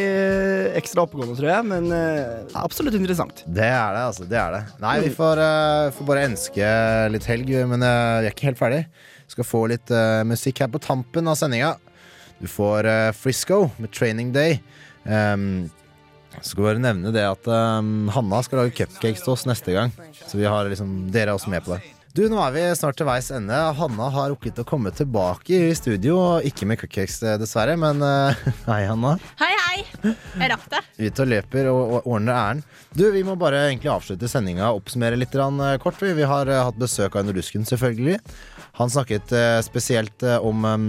[0.80, 3.44] ekstra oppegående, tror jeg, men eh, absolutt interessant.
[3.48, 4.28] Det er det, altså.
[4.30, 4.62] Det er det.
[4.84, 6.74] Nei, vi får, uh, får bare ønske
[7.16, 8.84] litt helg, men uh, vi er ikke helt ferdig.
[9.24, 11.74] Vi skal få litt uh, musikk her på tampen av sendinga.
[12.44, 14.58] Du får Frisco med Training Day.
[15.08, 15.70] Um,
[16.42, 19.94] skal bare nevne det at um, Hanna skal lage cupcakes til oss neste gang.
[20.26, 22.03] Så vi har liksom, dere er også med på det.
[22.14, 23.58] Du, Nå er vi snart til veis ende.
[23.74, 26.38] Hanna har rukket å komme tilbake i studio.
[26.46, 29.16] Ikke med cupcakes, eh, dessverre, men uh, hei, Hanna.
[29.40, 30.12] Hei, hei.
[30.38, 30.84] Jeg rakk det.
[31.08, 32.62] Ut og løper og, og ordner æren.
[32.94, 35.98] Du, Vi må bare egentlig avslutte sendinga og oppsummere litt eh, kort.
[36.06, 38.20] Vi, vi har hatt besøk av Nordusken, selvfølgelig.
[38.78, 39.34] Han snakket
[39.66, 40.86] spesielt om eh,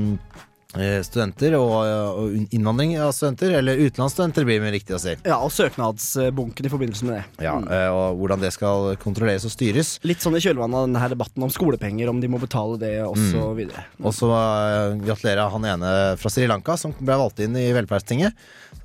[1.07, 1.73] studenter og,
[2.19, 3.53] og innvandring av studenter.
[3.61, 5.15] Eller utenlandsstudenter, blir det riktig å si.
[5.27, 7.45] Ja, og søknadsbunken i forbindelse med det.
[7.47, 9.95] Ja, eh, Og hvordan det skal kontrolleres og styres.
[10.03, 13.15] Litt sånn i kjølvannet av denne debatten om skolepenger, om de må betale det, og
[13.17, 13.57] så Mm.
[13.57, 13.85] videre.
[14.03, 18.35] Og så eh, gratulerer han ene fra Sri Lanka som ble valgt inn i Velferdstinget.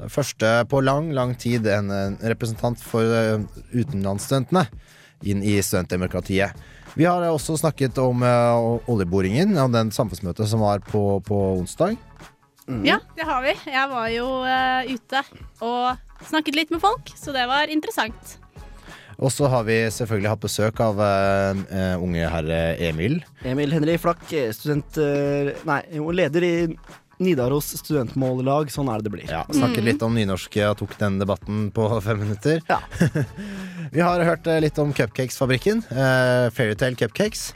[0.08, 3.40] Første på lang, lang tid en, en representant for eh,
[3.74, 4.68] utenlandsstudentene
[5.28, 6.54] inn i studentdemokratiet.
[6.98, 11.98] Vi har også snakket om eh, oljeboringen og den samfunnsmøtet som var på, på onsdag.
[12.86, 13.56] Ja, det har vi.
[13.66, 15.24] Jeg var jo uh, ute
[15.66, 18.36] og snakket litt med folk, så det var interessant.
[19.18, 23.18] Og så har vi selvfølgelig hatt besøk av eh, unge herre Emil.
[23.44, 24.22] Emil Henri Flakk,
[24.56, 25.02] student...
[25.02, 25.82] uh, Nei,
[26.22, 26.54] leder i
[27.20, 28.72] Nidaros studentmållag.
[28.72, 29.28] Sånn er det det blir.
[29.32, 32.64] Ja, Snakket litt om nynorske og tok den debatten på fem minutter.
[33.96, 35.84] vi har hørt eh, litt om Cupcakesfabrikken.
[35.92, 37.52] Uh, Fairytale Cupcakes.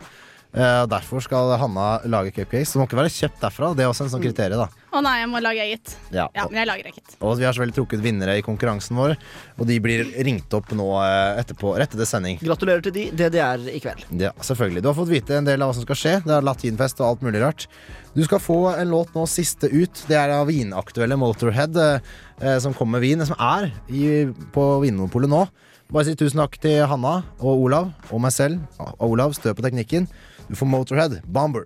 [0.53, 2.73] Eh, og derfor skal Hanna lage cupcakes.
[2.73, 3.71] Det må ikke være kjøpt derfra.
[3.73, 5.95] Det er også en sånn kriterie, da Å nei, jeg må lage eget.
[6.13, 6.27] Ja.
[6.35, 7.15] men jeg lager eget.
[7.25, 9.15] Og vi har selvfølgelig trukket vinnere i konkurransen vår,
[9.57, 12.37] og de blir ringt opp nå eh, etterpå, rett etter sending.
[12.43, 13.07] Gratulerer til de.
[13.17, 14.05] DDR i kveld.
[14.21, 14.83] Ja, selvfølgelig.
[14.85, 16.13] Du har fått vite en del av hva som skal skje.
[16.27, 17.65] Det er latinfest og alt mulig rart.
[18.13, 20.05] Du skal få en låt nå, siste ut.
[20.05, 25.33] Det er av vinaktuelle Motorhead, eh, som kommer med vin, som er i, på Vinmonopolet
[25.33, 25.47] nå.
[25.93, 28.61] Bare si tusen takk til Hanna og Olav og meg selv.
[28.99, 30.07] Og Olav, stø på teknikken.
[30.53, 31.63] Du får Motorhead, Bomber.